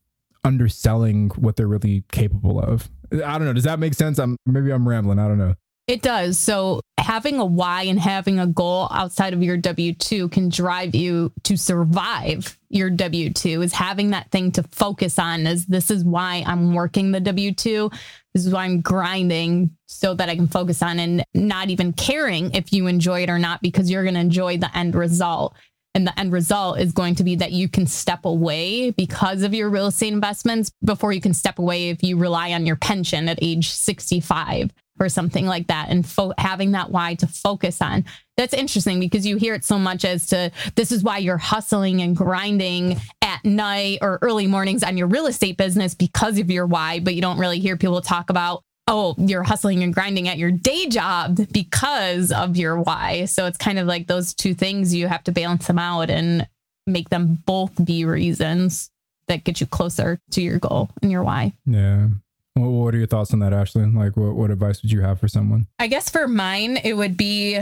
underselling 0.45 1.31
what 1.31 1.57
they're 1.57 1.67
really 1.67 2.05
capable 2.13 2.61
of. 2.61 2.91
I 3.13 3.39
don't 3.39 3.45
know. 3.45 3.53
Does 3.55 3.65
that 3.65 3.79
make 3.79 3.95
sense? 3.95 4.19
I'm 4.19 4.37
maybe 4.47 4.71
I'm 4.71 4.87
rambling. 4.87 5.19
I 5.19 5.29
don't 5.29 5.39
know. 5.39 5.55
It 5.91 6.03
does. 6.03 6.39
So 6.39 6.83
having 6.99 7.41
a 7.41 7.45
why 7.45 7.83
and 7.83 7.99
having 7.99 8.39
a 8.39 8.47
goal 8.47 8.87
outside 8.93 9.33
of 9.33 9.43
your 9.43 9.57
W 9.57 9.93
2 9.93 10.29
can 10.29 10.49
drive 10.49 10.95
you 10.95 11.33
to 11.43 11.57
survive 11.57 12.57
your 12.69 12.91
W 12.91 13.33
2 13.33 13.63
is 13.63 13.73
having 13.73 14.11
that 14.11 14.31
thing 14.31 14.53
to 14.53 14.63
focus 14.71 15.19
on 15.19 15.49
is 15.49 15.67
this 15.67 15.91
is 15.91 16.05
why 16.05 16.45
I'm 16.47 16.75
working 16.75 17.11
the 17.11 17.19
W 17.19 17.53
2. 17.53 17.91
This 18.35 18.47
is 18.47 18.53
why 18.53 18.67
I'm 18.67 18.83
grinding 18.83 19.77
so 19.87 20.15
that 20.15 20.29
I 20.29 20.37
can 20.37 20.47
focus 20.47 20.81
on 20.81 21.01
and 21.01 21.25
not 21.35 21.71
even 21.71 21.93
caring 21.93 22.55
if 22.55 22.73
you 22.73 22.87
enjoy 22.87 23.25
it 23.25 23.29
or 23.29 23.41
not 23.41 23.61
because 23.61 23.91
you're 23.91 24.05
going 24.05 24.15
to 24.15 24.21
enjoy 24.21 24.59
the 24.59 24.71
end 24.79 24.95
result. 24.95 25.57
And 25.97 26.07
the 26.07 26.17
end 26.17 26.33
result 26.33 26.79
is 26.79 26.93
going 26.93 27.17
to 27.17 27.25
be 27.25 27.35
that 27.35 27.51
you 27.51 27.69
can 27.69 27.89
step 27.89 28.25
away 28.25 28.93
because 28.93 29.43
of 29.43 29.55
your 29.55 29.69
real 29.69 29.89
estate 29.89 30.13
investments 30.13 30.71
before 30.85 31.11
you 31.13 31.21
can 31.21 31.35
step 31.35 31.59
away 31.59 31.91
if 31.91 32.05
you 32.05 32.17
rely 32.17 32.53
on 32.53 32.65
your 32.65 32.77
pension 32.77 33.29
at 33.29 33.41
age 33.43 33.71
65 33.71 34.71
or 35.01 35.09
something 35.09 35.47
like 35.47 35.67
that 35.69 35.89
and 35.89 36.07
fo- 36.07 36.35
having 36.39 36.73
that 36.73 36.91
why 36.91 37.15
to 37.17 37.27
focus 37.27 37.81
on. 37.81 38.05
That's 38.37 38.55
interesting 38.55 39.01
because 39.01 39.27
you 39.27 39.37
hear 39.37 39.55
it 39.55 39.65
so 39.65 39.79
much 39.79 40.05
as 40.05 40.27
to 40.29 40.53
this 40.77 40.93
is 40.93 41.03
why 41.03 41.19
you're 41.19 41.39
hustling 41.39 42.03
and 42.03 42.15
grinding 42.15 43.01
at 43.23 43.45
night 43.45 43.99
or 44.03 44.19
early 44.23 44.47
mornings 44.47 44.83
on 44.83 44.97
your 44.97 45.09
real 45.09 45.27
estate 45.27 45.57
business 45.57 45.95
because 45.95 46.39
of 46.39 46.51
your 46.51 46.67
why 46.67 47.01
but 47.01 47.15
you 47.15 47.23
don't 47.23 47.39
really 47.39 47.59
hear 47.59 47.77
people 47.77 48.01
talk 48.01 48.31
about 48.31 48.63
oh 48.87 49.15
you're 49.19 49.43
hustling 49.43 49.83
and 49.83 49.95
grinding 49.95 50.29
at 50.29 50.39
your 50.39 50.51
day 50.51 50.87
job 50.89 51.39
because 51.53 52.31
of 52.33 52.57
your 52.57 52.81
why. 52.81 53.25
So 53.25 53.47
it's 53.47 53.59
kind 53.59 53.79
of 53.79 53.87
like 53.87 54.07
those 54.07 54.35
two 54.35 54.55
things 54.55 54.95
you 54.95 55.07
have 55.09 55.25
to 55.25 55.33
balance 55.33 55.67
them 55.67 55.79
out 55.79 56.11
and 56.11 56.47
make 56.87 57.09
them 57.09 57.39
both 57.47 57.85
be 57.85 58.05
reasons 58.05 58.91
that 59.29 59.45
get 59.45 59.61
you 59.61 59.67
closer 59.67 60.19
to 60.33 60.43
your 60.43 60.59
goal 60.59 60.91
and 61.03 61.11
your 61.11 61.23
why. 61.23 61.53
Yeah. 61.65 62.09
What, 62.55 62.95
are 62.95 62.99
your 62.99 63.07
thoughts 63.07 63.33
on 63.33 63.39
that, 63.41 63.53
Ashley? 63.53 63.87
Like, 63.87 64.17
what, 64.17 64.35
what 64.35 64.51
advice 64.51 64.83
would 64.83 64.93
you 64.93 65.01
have 65.01 65.21
for 65.21 65.29
someone? 65.29 65.67
I 65.79 65.87
guess 65.87 66.11
for 66.11 66.27
mine, 66.27 66.79
it 66.83 66.95
would 66.95 67.17
be 67.17 67.61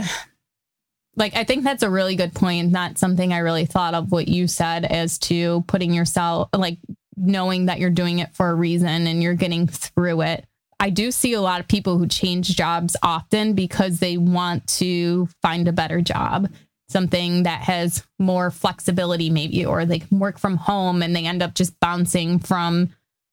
like, 1.15 1.35
I 1.35 1.43
think 1.43 1.63
that's 1.63 1.83
a 1.83 1.89
really 1.89 2.15
good 2.15 2.33
point. 2.33 2.71
Not 2.71 2.97
something 2.97 3.31
I 3.31 3.39
really 3.39 3.65
thought 3.65 3.93
of 3.93 4.11
what 4.11 4.27
you 4.27 4.47
said 4.47 4.85
as 4.85 5.19
to 5.19 5.63
putting 5.67 5.93
yourself, 5.93 6.49
like, 6.55 6.79
knowing 7.15 7.65
that 7.65 7.79
you're 7.79 7.89
doing 7.89 8.19
it 8.19 8.33
for 8.33 8.49
a 8.49 8.55
reason 8.55 9.05
and 9.05 9.21
you're 9.21 9.33
getting 9.33 9.67
through 9.67 10.21
it. 10.21 10.45
I 10.79 10.89
do 10.89 11.11
see 11.11 11.33
a 11.33 11.41
lot 11.41 11.59
of 11.59 11.67
people 11.67 11.97
who 11.97 12.07
change 12.07 12.55
jobs 12.55 12.95
often 13.03 13.53
because 13.53 13.99
they 13.99 14.17
want 14.17 14.65
to 14.77 15.27
find 15.41 15.67
a 15.67 15.73
better 15.73 15.99
job, 15.99 16.49
something 16.87 17.43
that 17.43 17.61
has 17.61 18.03
more 18.17 18.49
flexibility, 18.49 19.29
maybe, 19.29 19.65
or 19.65 19.85
they 19.85 19.99
can 19.99 20.19
work 20.19 20.39
from 20.39 20.55
home 20.55 21.03
and 21.03 21.13
they 21.13 21.25
end 21.25 21.43
up 21.43 21.53
just 21.53 21.77
bouncing 21.81 22.39
from 22.39 22.89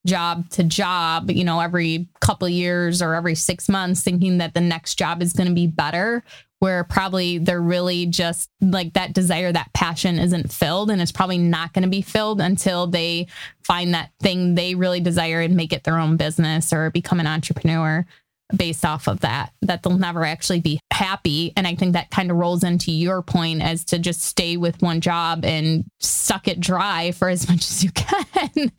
job 0.06 0.48
to 0.50 0.64
job, 0.64 1.30
you 1.30 1.44
know, 1.44 1.60
every 1.60 2.08
couple 2.20 2.48
years 2.48 3.02
or 3.02 3.14
every 3.14 3.34
six 3.34 3.68
months, 3.68 4.02
thinking 4.02 4.38
that 4.38 4.54
the 4.54 4.60
next 4.60 4.96
job 4.96 5.22
is 5.22 5.32
going 5.32 5.48
to 5.48 5.54
be 5.54 5.66
better, 5.66 6.22
where 6.60 6.84
probably 6.84 7.38
they're 7.38 7.60
really 7.60 8.06
just 8.06 8.50
like 8.60 8.94
that 8.94 9.12
desire, 9.12 9.52
that 9.52 9.72
passion 9.74 10.18
isn't 10.18 10.52
filled. 10.52 10.90
And 10.90 11.02
it's 11.02 11.12
probably 11.12 11.38
not 11.38 11.72
going 11.72 11.82
to 11.82 11.88
be 11.88 12.02
filled 12.02 12.40
until 12.40 12.86
they 12.86 13.26
find 13.62 13.92
that 13.94 14.12
thing 14.20 14.54
they 14.54 14.74
really 14.74 15.00
desire 15.00 15.40
and 15.40 15.56
make 15.56 15.72
it 15.72 15.84
their 15.84 15.98
own 15.98 16.16
business 16.16 16.72
or 16.72 16.90
become 16.90 17.20
an 17.20 17.26
entrepreneur 17.26 18.06
based 18.54 18.84
off 18.84 19.08
of 19.08 19.20
that 19.20 19.52
that 19.62 19.82
they'll 19.82 19.98
never 19.98 20.24
actually 20.24 20.60
be 20.60 20.80
happy. 20.92 21.52
And 21.56 21.66
i 21.66 21.74
think 21.74 21.92
that 21.92 22.10
kind 22.10 22.30
of 22.30 22.36
rolls 22.36 22.64
into 22.64 22.92
your 22.92 23.22
point 23.22 23.62
as 23.62 23.84
to 23.86 23.98
just 23.98 24.22
stay 24.22 24.56
with 24.56 24.80
one 24.82 25.00
job 25.00 25.44
and 25.44 25.84
suck 26.00 26.48
it 26.48 26.60
dry 26.60 27.12
for 27.12 27.28
as 27.28 27.48
much 27.48 27.70
as 27.70 27.84
you 27.84 27.90
can 27.90 28.72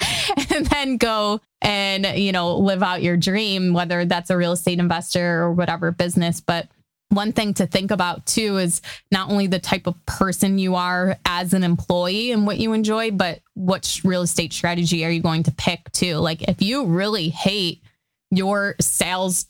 and 0.49 0.65
then 0.67 0.97
go 0.97 1.41
and 1.61 2.05
you 2.19 2.31
know 2.31 2.57
live 2.57 2.83
out 2.83 3.01
your 3.01 3.17
dream 3.17 3.73
whether 3.73 4.05
that's 4.05 4.29
a 4.29 4.37
real 4.37 4.51
estate 4.51 4.79
investor 4.79 5.43
or 5.43 5.53
whatever 5.53 5.91
business. 5.91 6.41
But 6.41 6.67
one 7.09 7.31
thing 7.31 7.53
to 7.55 7.65
think 7.65 7.91
about 7.91 8.25
too 8.25 8.57
is 8.57 8.81
not 9.11 9.29
only 9.29 9.47
the 9.47 9.59
type 9.59 9.87
of 9.87 10.05
person 10.05 10.59
you 10.59 10.75
are 10.75 11.17
as 11.25 11.53
an 11.53 11.63
employee 11.63 12.31
and 12.31 12.45
what 12.45 12.57
you 12.57 12.73
enjoy 12.73 13.11
but 13.11 13.39
what 13.53 13.99
real 14.03 14.23
estate 14.23 14.51
strategy 14.51 15.05
are 15.05 15.09
you 15.09 15.21
going 15.21 15.43
to 15.43 15.51
pick 15.51 15.91
too? 15.91 16.15
Like 16.17 16.43
if 16.43 16.61
you 16.61 16.85
really 16.85 17.29
hate 17.29 17.81
your 18.29 18.75
sales 18.81 19.45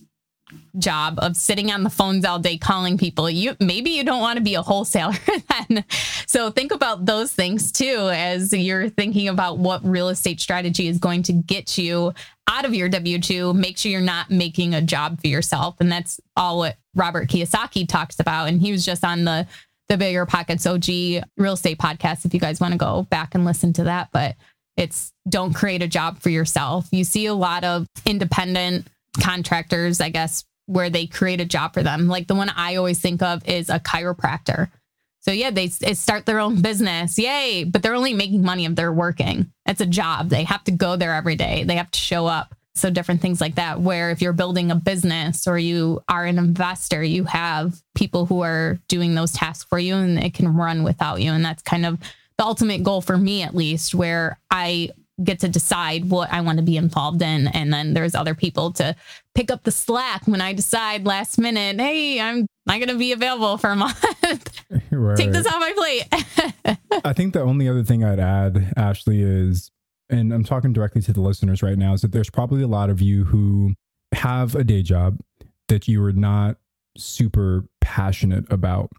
job 0.78 1.16
of 1.20 1.36
sitting 1.36 1.72
on 1.72 1.84
the 1.84 1.90
phones 1.90 2.24
all 2.24 2.40
day 2.40 2.58
calling 2.58 2.98
people 2.98 3.30
you 3.30 3.56
maybe 3.60 3.90
you 3.90 4.04
don't 4.04 4.22
want 4.22 4.38
to 4.38 4.44
be 4.44 4.56
a 4.56 4.62
wholesaler 4.62 5.14
then. 5.70 5.84
So 6.26 6.52
think 6.52 6.72
about 6.72 7.06
those 7.06 7.34
things 7.34 7.72
too 7.72 8.10
as 8.12 8.54
you're 8.54 8.90
thinking 8.90 9.28
about 9.28 9.58
what 9.58 9.84
real 9.86 10.10
estate 10.10 10.40
strategy 10.40 10.88
is 10.88 11.00
going 11.00 11.24
to 11.24 11.34
get 11.34 11.78
you 11.78 12.14
out 12.48 12.64
of 12.64 12.74
your 12.74 12.90
w2 12.90 13.54
make 13.56 13.78
sure 13.78 13.92
you're 13.92 14.02
not 14.02 14.30
making 14.30 14.74
a 14.74 14.82
job 14.82 15.20
for 15.20 15.28
yourself 15.28 15.76
and 15.82 15.92
that's 15.92 16.22
all 16.38 16.60
what 16.60 16.78
robert 16.96 17.28
kiyosaki 17.30 17.88
talks 17.88 18.20
about 18.20 18.48
and 18.48 18.62
he 18.62 18.72
was 18.72 18.86
just 18.86 19.04
on 19.04 19.26
the 19.26 19.46
the 19.90 19.98
bigger 19.98 20.26
pockets 20.26 20.66
og 20.66 20.88
real 20.88 21.54
estate 21.54 21.78
podcast 21.78 22.24
if 22.24 22.34
you 22.34 22.40
guys 22.40 22.62
want 22.62 22.72
to 22.72 22.78
go 22.78 23.06
back 23.10 23.36
and 23.36 23.44
listen 23.44 23.74
to 23.74 23.84
that 23.84 24.10
but 24.14 24.36
it's 24.78 25.12
don't 25.28 25.54
create 25.54 25.82
a 25.82 25.88
job 25.88 26.20
for 26.20 26.30
yourself. 26.30 26.88
You 26.92 27.04
see 27.04 27.26
a 27.26 27.34
lot 27.34 27.64
of 27.64 27.88
independent 28.06 28.88
contractors, 29.20 30.02
I 30.02 30.10
guess, 30.10 30.46
where 30.66 30.90
they 30.90 31.08
create 31.08 31.42
a 31.42 31.46
job 31.46 31.74
for 31.74 31.84
them. 31.84 32.08
Like 32.08 32.28
the 32.28 32.36
one 32.36 32.50
I 32.50 32.76
always 32.76 33.00
think 33.00 33.22
of 33.22 33.48
is 33.48 33.70
a 33.70 33.80
chiropractor. 33.80 34.70
So 35.22 35.32
yeah, 35.32 35.50
they, 35.50 35.68
they 35.68 35.94
start 35.94 36.26
their 36.26 36.40
own 36.40 36.62
business. 36.62 37.18
Yay. 37.18 37.66
But 37.66 37.84
they're 37.84 37.96
only 37.96 38.14
making 38.14 38.44
money 38.44 38.66
if 38.66 38.76
they're 38.76 38.94
working. 38.94 39.52
It's 39.66 39.82
a 39.82 39.86
job. 39.86 40.30
They 40.30 40.44
have 40.44 40.64
to 40.66 40.72
go 40.72 40.96
there 40.96 41.14
every 41.14 41.36
day. 41.36 41.64
They 41.64 41.76
have 41.76 41.92
to 41.92 42.00
show 42.00 42.28
up. 42.28 42.54
So 42.76 42.92
different 42.92 43.22
things 43.22 43.42
like 43.42 43.56
that, 43.56 43.82
where 43.82 44.12
if 44.12 44.22
you're 44.22 44.34
building 44.34 44.70
a 44.70 44.76
business 44.76 45.48
or 45.48 45.58
you 45.58 46.04
are 46.08 46.26
an 46.26 46.38
investor, 46.38 47.04
you 47.04 47.24
have 47.24 47.82
people 47.96 48.28
who 48.28 48.42
are 48.42 48.78
doing 48.88 49.16
those 49.16 49.32
tasks 49.32 49.66
for 49.68 49.80
you 49.80 49.96
and 49.96 50.24
it 50.24 50.36
can 50.36 50.56
run 50.56 50.84
without 50.84 51.20
you. 51.20 51.32
And 51.32 51.44
that's 51.44 51.64
kind 51.64 51.88
of 51.88 52.00
the 52.38 52.44
ultimate 52.44 52.84
goal 52.84 53.02
for 53.02 53.18
me, 53.18 53.42
at 53.42 53.56
least, 53.56 53.96
where 53.96 54.40
I 54.52 54.92
get 55.24 55.40
to 55.40 55.50
decide 55.50 56.10
what 56.10 56.32
I 56.32 56.42
want 56.42 56.58
to 56.58 56.64
be 56.64 56.78
involved 56.78 57.22
in. 57.22 57.48
And 57.48 57.74
then 57.74 57.94
there's 57.94 58.14
other 58.14 58.36
people 58.36 58.72
to 58.74 58.96
pick 59.34 59.50
up 59.50 59.64
the 59.64 59.72
slack 59.72 60.28
when 60.28 60.42
I 60.42 60.54
decide 60.54 61.06
last 61.06 61.38
minute, 61.38 61.80
hey, 61.80 62.22
I'm 62.22 62.46
not 62.66 62.78
going 62.78 62.90
to 62.90 62.98
be 62.98 63.12
available 63.12 63.58
for 63.58 63.72
a 63.72 63.76
month. 63.76 64.64
Right. 64.92 65.18
Take 65.18 65.32
this 65.32 65.48
off 65.48 65.60
my 65.60 65.74
plate. 65.76 66.78
I 67.06 67.14
think 67.14 67.34
the 67.34 67.42
only 67.42 67.68
other 67.68 67.84
thing 67.84 68.04
I'd 68.04 68.20
add, 68.20 68.74
Ashley, 68.78 69.22
is, 69.22 69.72
and 70.10 70.32
I'm 70.32 70.44
talking 70.44 70.74
directly 70.74 71.02
to 71.02 71.14
the 71.14 71.22
listeners 71.22 71.64
right 71.64 71.78
now, 71.78 71.94
is 71.94 72.02
that 72.02 72.12
there's 72.12 72.30
probably 72.30 72.62
a 72.62 72.68
lot 72.68 72.90
of 72.90 73.02
you 73.02 73.26
who 73.26 73.74
have 74.14 74.56
a 74.56 74.64
day 74.64 74.84
job 74.84 75.20
that 75.68 75.88
you 75.88 76.04
are 76.04 76.14
not 76.14 76.58
super 76.98 77.66
passionate 77.82 78.46
about. 78.52 78.92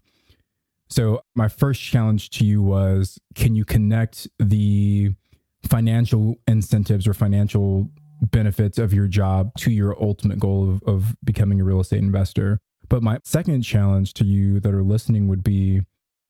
So, 0.89 1.21
my 1.35 1.47
first 1.47 1.81
challenge 1.81 2.31
to 2.31 2.45
you 2.45 2.61
was 2.61 3.19
can 3.35 3.55
you 3.55 3.63
connect 3.63 4.27
the 4.39 5.13
financial 5.63 6.35
incentives 6.47 7.07
or 7.07 7.13
financial 7.13 7.89
benefits 8.21 8.77
of 8.77 8.93
your 8.93 9.07
job 9.07 9.51
to 9.57 9.71
your 9.71 10.01
ultimate 10.01 10.39
goal 10.39 10.69
of, 10.69 10.83
of 10.83 11.15
becoming 11.23 11.61
a 11.61 11.63
real 11.63 11.79
estate 11.79 11.99
investor? 11.99 12.59
But 12.87 13.03
my 13.03 13.19
second 13.23 13.61
challenge 13.61 14.13
to 14.15 14.25
you 14.25 14.59
that 14.59 14.73
are 14.73 14.83
listening 14.83 15.27
would 15.27 15.43
be 15.43 15.81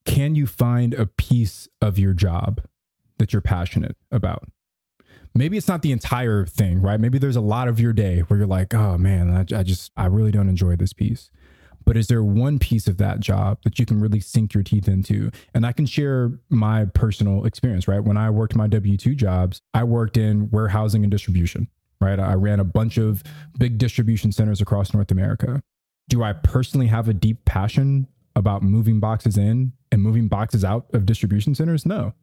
can 0.06 0.36
you 0.36 0.48
find 0.48 0.94
a 0.94 1.06
piece 1.06 1.68
of 1.82 2.00
your 2.00 2.14
job 2.14 2.62
that 3.18 3.32
you're 3.32 3.42
passionate 3.42 3.96
about? 4.12 4.50
Maybe 5.36 5.58
it's 5.58 5.68
not 5.68 5.84
the 5.84 5.92
entire 5.92 6.46
thing, 6.46 6.82
right? 6.82 7.00
Maybe 7.00 7.20
there's 7.20 7.36
a 7.36 7.42
lot 7.42 7.68
of 7.68 7.80
your 7.80 7.94
day 7.94 8.22
where 8.22 8.40
you're 8.40 8.48
like, 8.48 8.74
oh 8.74 8.98
man, 8.98 9.30
I, 9.30 9.60
I 9.60 9.64
just, 9.64 9.92
I 9.96 10.08
really 10.08 10.32
don't 10.32 10.50
enjoy 10.50 10.76
this 10.76 10.94
piece. 10.94 11.30
But 11.90 11.98
is 11.98 12.06
there 12.06 12.24
one 12.24 12.60
piece 12.60 12.86
of 12.86 12.98
that 12.98 13.20
job 13.20 13.58
that 13.64 13.80
you 13.80 13.86
can 13.88 14.00
really 14.00 14.20
sink 14.20 14.54
your 14.54 14.62
teeth 14.62 14.88
into? 14.88 15.32
And 15.56 15.66
I 15.66 15.72
can 15.72 15.88
share 15.88 16.40
my 16.50 16.86
personal 16.86 17.46
experience, 17.46 17.88
right? 17.88 18.04
When 18.04 18.16
I 18.16 18.30
worked 18.30 18.56
my 18.56 18.68
W 18.68 18.96
2 18.96 19.16
jobs, 19.16 19.60
I 19.74 19.86
worked 19.86 20.16
in 20.16 20.52
warehousing 20.52 21.04
and 21.04 21.10
distribution, 21.10 21.68
right? 22.00 22.20
I 22.20 22.36
ran 22.36 22.60
a 22.60 22.64
bunch 22.64 23.00
of 23.00 23.24
big 23.58 23.80
distribution 23.80 24.32
centers 24.32 24.62
across 24.62 24.94
North 24.94 25.10
America. 25.10 25.64
Do 26.10 26.22
I 26.22 26.34
personally 26.34 26.86
have 26.86 27.10
a 27.10 27.14
deep 27.16 27.44
passion 27.46 28.06
about 28.36 28.62
moving 28.62 29.00
boxes 29.00 29.36
in 29.36 29.74
and 29.92 30.04
moving 30.04 30.28
boxes 30.28 30.64
out 30.64 30.86
of 30.94 31.08
distribution 31.08 31.56
centers? 31.56 31.88
No. 31.88 32.14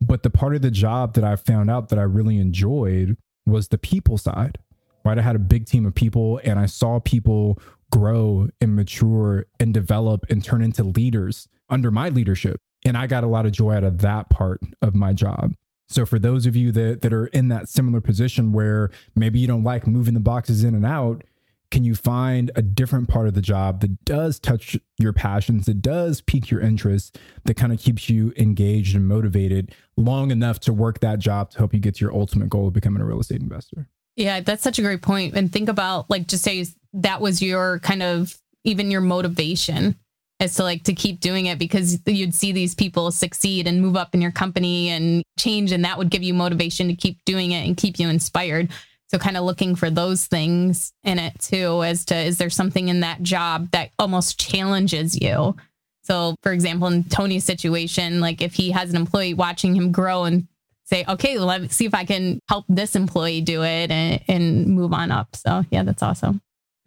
But 0.00 0.22
the 0.22 0.30
part 0.30 0.54
of 0.54 0.62
the 0.62 0.70
job 0.70 1.14
that 1.14 1.24
I 1.24 1.34
found 1.34 1.68
out 1.68 1.88
that 1.88 1.98
I 1.98 2.02
really 2.02 2.38
enjoyed 2.38 3.16
was 3.44 3.66
the 3.66 3.78
people 3.78 4.18
side, 4.18 4.58
right? 5.04 5.18
I 5.18 5.22
had 5.22 5.34
a 5.34 5.40
big 5.40 5.66
team 5.66 5.84
of 5.84 5.96
people 5.96 6.40
and 6.44 6.60
I 6.60 6.66
saw 6.66 7.00
people 7.00 7.58
grow 7.90 8.48
and 8.60 8.74
mature 8.76 9.46
and 9.60 9.72
develop 9.72 10.26
and 10.30 10.44
turn 10.44 10.62
into 10.62 10.82
leaders 10.82 11.48
under 11.68 11.90
my 11.90 12.08
leadership. 12.08 12.60
And 12.84 12.96
I 12.96 13.06
got 13.06 13.24
a 13.24 13.28
lot 13.28 13.46
of 13.46 13.52
joy 13.52 13.74
out 13.74 13.84
of 13.84 13.98
that 13.98 14.30
part 14.30 14.60
of 14.82 14.94
my 14.94 15.12
job. 15.12 15.54
So 15.88 16.06
for 16.06 16.18
those 16.18 16.46
of 16.46 16.56
you 16.56 16.72
that, 16.72 17.02
that 17.02 17.12
are 17.12 17.26
in 17.26 17.48
that 17.48 17.68
similar 17.68 18.00
position 18.00 18.52
where 18.52 18.90
maybe 19.14 19.38
you 19.38 19.46
don't 19.46 19.64
like 19.64 19.86
moving 19.86 20.14
the 20.14 20.20
boxes 20.20 20.64
in 20.64 20.74
and 20.74 20.84
out, 20.84 21.22
can 21.70 21.84
you 21.84 21.94
find 21.94 22.50
a 22.54 22.62
different 22.62 23.08
part 23.08 23.26
of 23.26 23.34
the 23.34 23.40
job 23.40 23.80
that 23.80 24.04
does 24.04 24.38
touch 24.38 24.78
your 24.98 25.12
passions, 25.12 25.66
that 25.66 25.82
does 25.82 26.20
pique 26.20 26.50
your 26.50 26.60
interest, 26.60 27.18
that 27.44 27.54
kind 27.54 27.72
of 27.72 27.80
keeps 27.80 28.08
you 28.08 28.32
engaged 28.36 28.94
and 28.94 29.08
motivated 29.08 29.74
long 29.96 30.30
enough 30.30 30.60
to 30.60 30.72
work 30.72 31.00
that 31.00 31.18
job 31.18 31.50
to 31.50 31.58
help 31.58 31.74
you 31.74 31.80
get 31.80 31.96
to 31.96 32.04
your 32.04 32.14
ultimate 32.14 32.48
goal 32.48 32.68
of 32.68 32.72
becoming 32.72 33.02
a 33.02 33.04
real 33.04 33.20
estate 33.20 33.40
investor? 33.40 33.88
Yeah, 34.16 34.40
that's 34.40 34.62
such 34.62 34.78
a 34.78 34.82
great 34.82 35.02
point. 35.02 35.34
And 35.34 35.52
think 35.52 35.68
about 35.68 36.08
like 36.08 36.26
just 36.26 36.44
say 36.44 36.64
that 36.94 37.20
was 37.20 37.42
your 37.42 37.80
kind 37.80 38.02
of 38.02 38.36
even 38.64 38.90
your 38.90 39.00
motivation 39.00 39.96
as 40.40 40.56
to 40.56 40.62
like 40.62 40.84
to 40.84 40.94
keep 40.94 41.20
doing 41.20 41.46
it 41.46 41.58
because 41.58 41.98
you'd 42.06 42.34
see 42.34 42.52
these 42.52 42.74
people 42.74 43.10
succeed 43.10 43.66
and 43.66 43.80
move 43.80 43.96
up 43.96 44.14
in 44.14 44.22
your 44.22 44.32
company 44.32 44.88
and 44.88 45.22
change 45.38 45.72
and 45.72 45.84
that 45.84 45.98
would 45.98 46.10
give 46.10 46.22
you 46.22 46.34
motivation 46.34 46.88
to 46.88 46.94
keep 46.94 47.18
doing 47.24 47.52
it 47.52 47.66
and 47.66 47.76
keep 47.76 47.98
you 47.98 48.08
inspired. 48.08 48.68
So 49.08 49.18
kind 49.18 49.36
of 49.36 49.44
looking 49.44 49.76
for 49.76 49.90
those 49.90 50.26
things 50.26 50.92
in 51.04 51.18
it 51.18 51.38
too 51.40 51.84
as 51.84 52.04
to 52.06 52.16
is 52.16 52.38
there 52.38 52.50
something 52.50 52.88
in 52.88 53.00
that 53.00 53.22
job 53.22 53.70
that 53.70 53.90
almost 53.98 54.40
challenges 54.40 55.20
you? 55.20 55.56
So 56.02 56.36
for 56.42 56.52
example, 56.52 56.88
in 56.88 57.04
Tony's 57.04 57.44
situation, 57.44 58.20
like 58.20 58.42
if 58.42 58.54
he 58.54 58.70
has 58.72 58.90
an 58.90 58.96
employee 58.96 59.34
watching 59.34 59.74
him 59.74 59.92
grow 59.92 60.24
and 60.24 60.46
say, 60.84 61.04
okay, 61.08 61.38
let's 61.38 61.74
see 61.74 61.86
if 61.86 61.94
I 61.94 62.04
can 62.04 62.40
help 62.48 62.64
this 62.68 62.94
employee 62.94 63.40
do 63.40 63.62
it 63.62 63.90
and, 63.90 64.20
and 64.28 64.66
move 64.66 64.92
on 64.92 65.10
up. 65.10 65.34
So 65.36 65.64
yeah, 65.70 65.82
that's 65.82 66.02
awesome. 66.02 66.40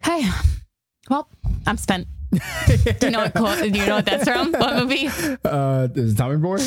Okay. 0.04 0.28
Well, 1.10 1.28
I'm 1.66 1.76
spent. 1.76 2.06
do 2.30 3.06
you 3.06 3.10
know 3.10 3.30
what 3.34 3.58
do 3.60 3.78
you 3.78 3.86
know 3.86 3.96
what 3.96 4.04
that's 4.04 4.24
from? 4.24 4.52
What 4.52 4.76
movie? 4.84 5.08
Uh 5.44 5.88
is 5.94 6.12
it 6.12 6.16
Tommy 6.16 6.36
Boy? 6.36 6.58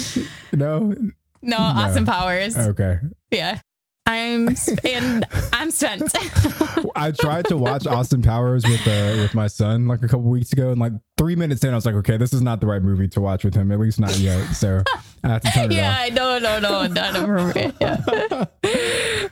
No. 0.54 0.80
No, 1.44 1.58
no. 1.58 1.58
Austin 1.58 2.06
Powers. 2.06 2.58
Okay. 2.58 3.00
Yeah. 3.30 3.60
I'm 4.08 4.56
and 4.84 5.26
I'm 5.54 5.70
spent. 5.70 6.12
I 6.96 7.12
tried 7.12 7.46
to 7.46 7.58
watch 7.58 7.86
Austin 7.86 8.22
Powers 8.24 8.64
with 8.66 8.86
uh, 8.88 9.22
with 9.22 9.36
my 9.36 9.48
son 9.48 9.88
like 9.88 10.02
a 10.04 10.08
couple 10.08 10.24
weeks 10.24 10.52
ago, 10.52 10.72
and 10.72 10.80
like 10.82 10.94
three 11.18 11.36
minutes 11.36 11.64
in, 11.64 11.72
I 11.72 11.76
was 11.76 11.86
like, 11.86 11.96
okay, 11.96 12.18
this 12.18 12.34
is 12.34 12.42
not 12.42 12.62
the 12.62 12.68
right 12.68 12.82
movie 12.82 13.08
to 13.10 13.22
watch 13.22 13.44
with 13.44 13.54
him, 13.54 13.72
at 13.72 13.80
least 13.80 14.00
not 14.00 14.18
yet. 14.18 14.44
So 14.54 14.84
I 15.24 15.28
have 15.30 15.42
to 15.42 15.52
turn 15.52 15.72
it 15.72 15.76
yeah, 15.76 16.06
off. 16.08 16.14
no, 16.14 16.40
no, 16.40 16.60
no, 16.60 16.88
not 16.88 17.16
appropriate. 17.22 17.76
Yeah. 17.80 18.46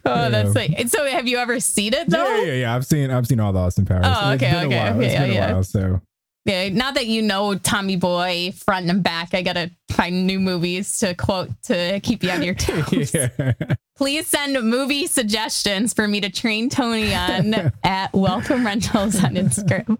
oh, 0.06 0.30
that's 0.30 0.56
like. 0.56 0.88
So, 0.90 1.06
have 1.08 1.28
you 1.28 1.38
ever 1.38 1.60
seen 1.60 1.94
it 1.94 2.10
though? 2.10 2.24
Yeah, 2.38 2.42
yeah, 2.44 2.54
yeah. 2.54 2.76
I've 2.76 2.86
seen 2.86 3.10
I've 3.12 3.28
seen 3.28 3.40
all 3.40 3.52
the 3.54 3.60
Austin 3.60 3.86
Powers. 3.86 4.06
Oh, 4.06 4.32
It's 4.32 4.44
okay, 4.44 4.52
been 4.54 4.64
a 4.64 4.68
okay, 4.68 4.78
while. 4.78 4.96
okay, 4.98 5.06
It's 5.06 5.16
been 5.16 5.32
yeah, 5.32 5.44
a 5.44 5.48
yeah. 5.48 5.54
while, 5.54 5.64
so 5.64 6.02
Yeah, 6.46 6.70
now 6.70 6.92
that 6.92 7.08
you 7.08 7.22
know 7.22 7.56
Tommy 7.56 7.96
Boy 7.96 8.54
front 8.56 8.90
and 8.90 9.02
back, 9.04 9.34
I 9.34 9.42
gotta 9.42 9.72
find 9.92 10.26
new 10.28 10.40
movies 10.40 11.00
to 11.00 11.14
quote 11.16 11.50
to 11.64 12.00
keep 12.02 12.24
you 12.24 12.30
on 12.32 12.44
your 12.44 12.56
toes. 12.56 13.14
yeah. 13.14 13.54
Please 13.98 14.28
send 14.28 14.54
movie 14.64 15.08
suggestions 15.08 15.94
for 15.94 16.08
me 16.08 16.22
to 16.22 16.30
train 16.30 16.70
Tony 16.70 17.14
on 17.14 17.54
at 17.84 18.14
Wealth 18.14 18.48
from 18.48 18.66
Rentals 18.66 19.22
on 19.24 19.34
Instagram. 19.36 19.98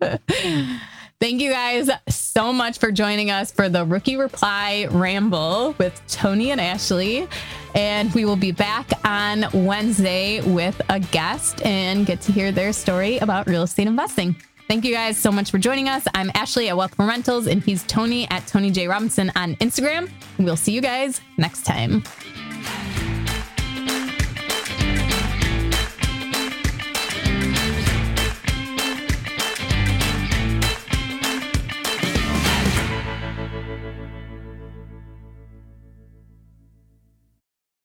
Thank 1.20 1.42
you 1.42 1.52
guys 1.52 1.90
so 2.08 2.54
much 2.54 2.78
for 2.78 2.94
joining 2.94 3.30
us 3.30 3.52
for 3.52 3.68
the 3.68 3.84
Rookie 3.84 4.16
Reply 4.16 4.88
Ramble 4.90 5.76
with 5.78 6.02
Tony 6.08 6.52
and 6.52 6.62
Ashley. 6.62 7.28
And 7.76 8.14
we 8.14 8.24
will 8.24 8.38
be 8.38 8.54
back 8.54 8.90
on 9.06 9.46
Wednesday 9.54 10.40
with 10.42 10.82
a 10.88 11.02
guest 11.02 11.62
and 11.66 12.06
get 12.06 12.22
to 12.22 12.32
hear 12.32 12.54
their 12.54 12.72
story 12.72 13.18
about 13.18 13.48
real 13.48 13.64
estate 13.64 13.88
investing. 13.88 14.34
Thank 14.70 14.86
you 14.86 14.94
guys 14.94 15.18
so 15.18 15.30
much 15.30 15.52
for 15.52 15.58
joining 15.58 15.90
us. 15.90 16.06
I'm 16.14 16.32
Ashley 16.36 16.70
at 16.70 16.78
Wealth 16.78 16.96
from 16.96 17.10
Rentals, 17.10 17.48
and 17.48 17.62
he's 17.62 17.84
Tony 17.84 18.30
at 18.30 18.48
Tony 18.48 18.72
J. 18.72 18.88
Robinson 18.88 19.30
on 19.36 19.56
Instagram. 19.56 20.10
We'll 20.38 20.56
see 20.56 20.72
you 20.72 20.82
guys 20.82 21.20
next 21.38 21.66
time. 21.66 22.04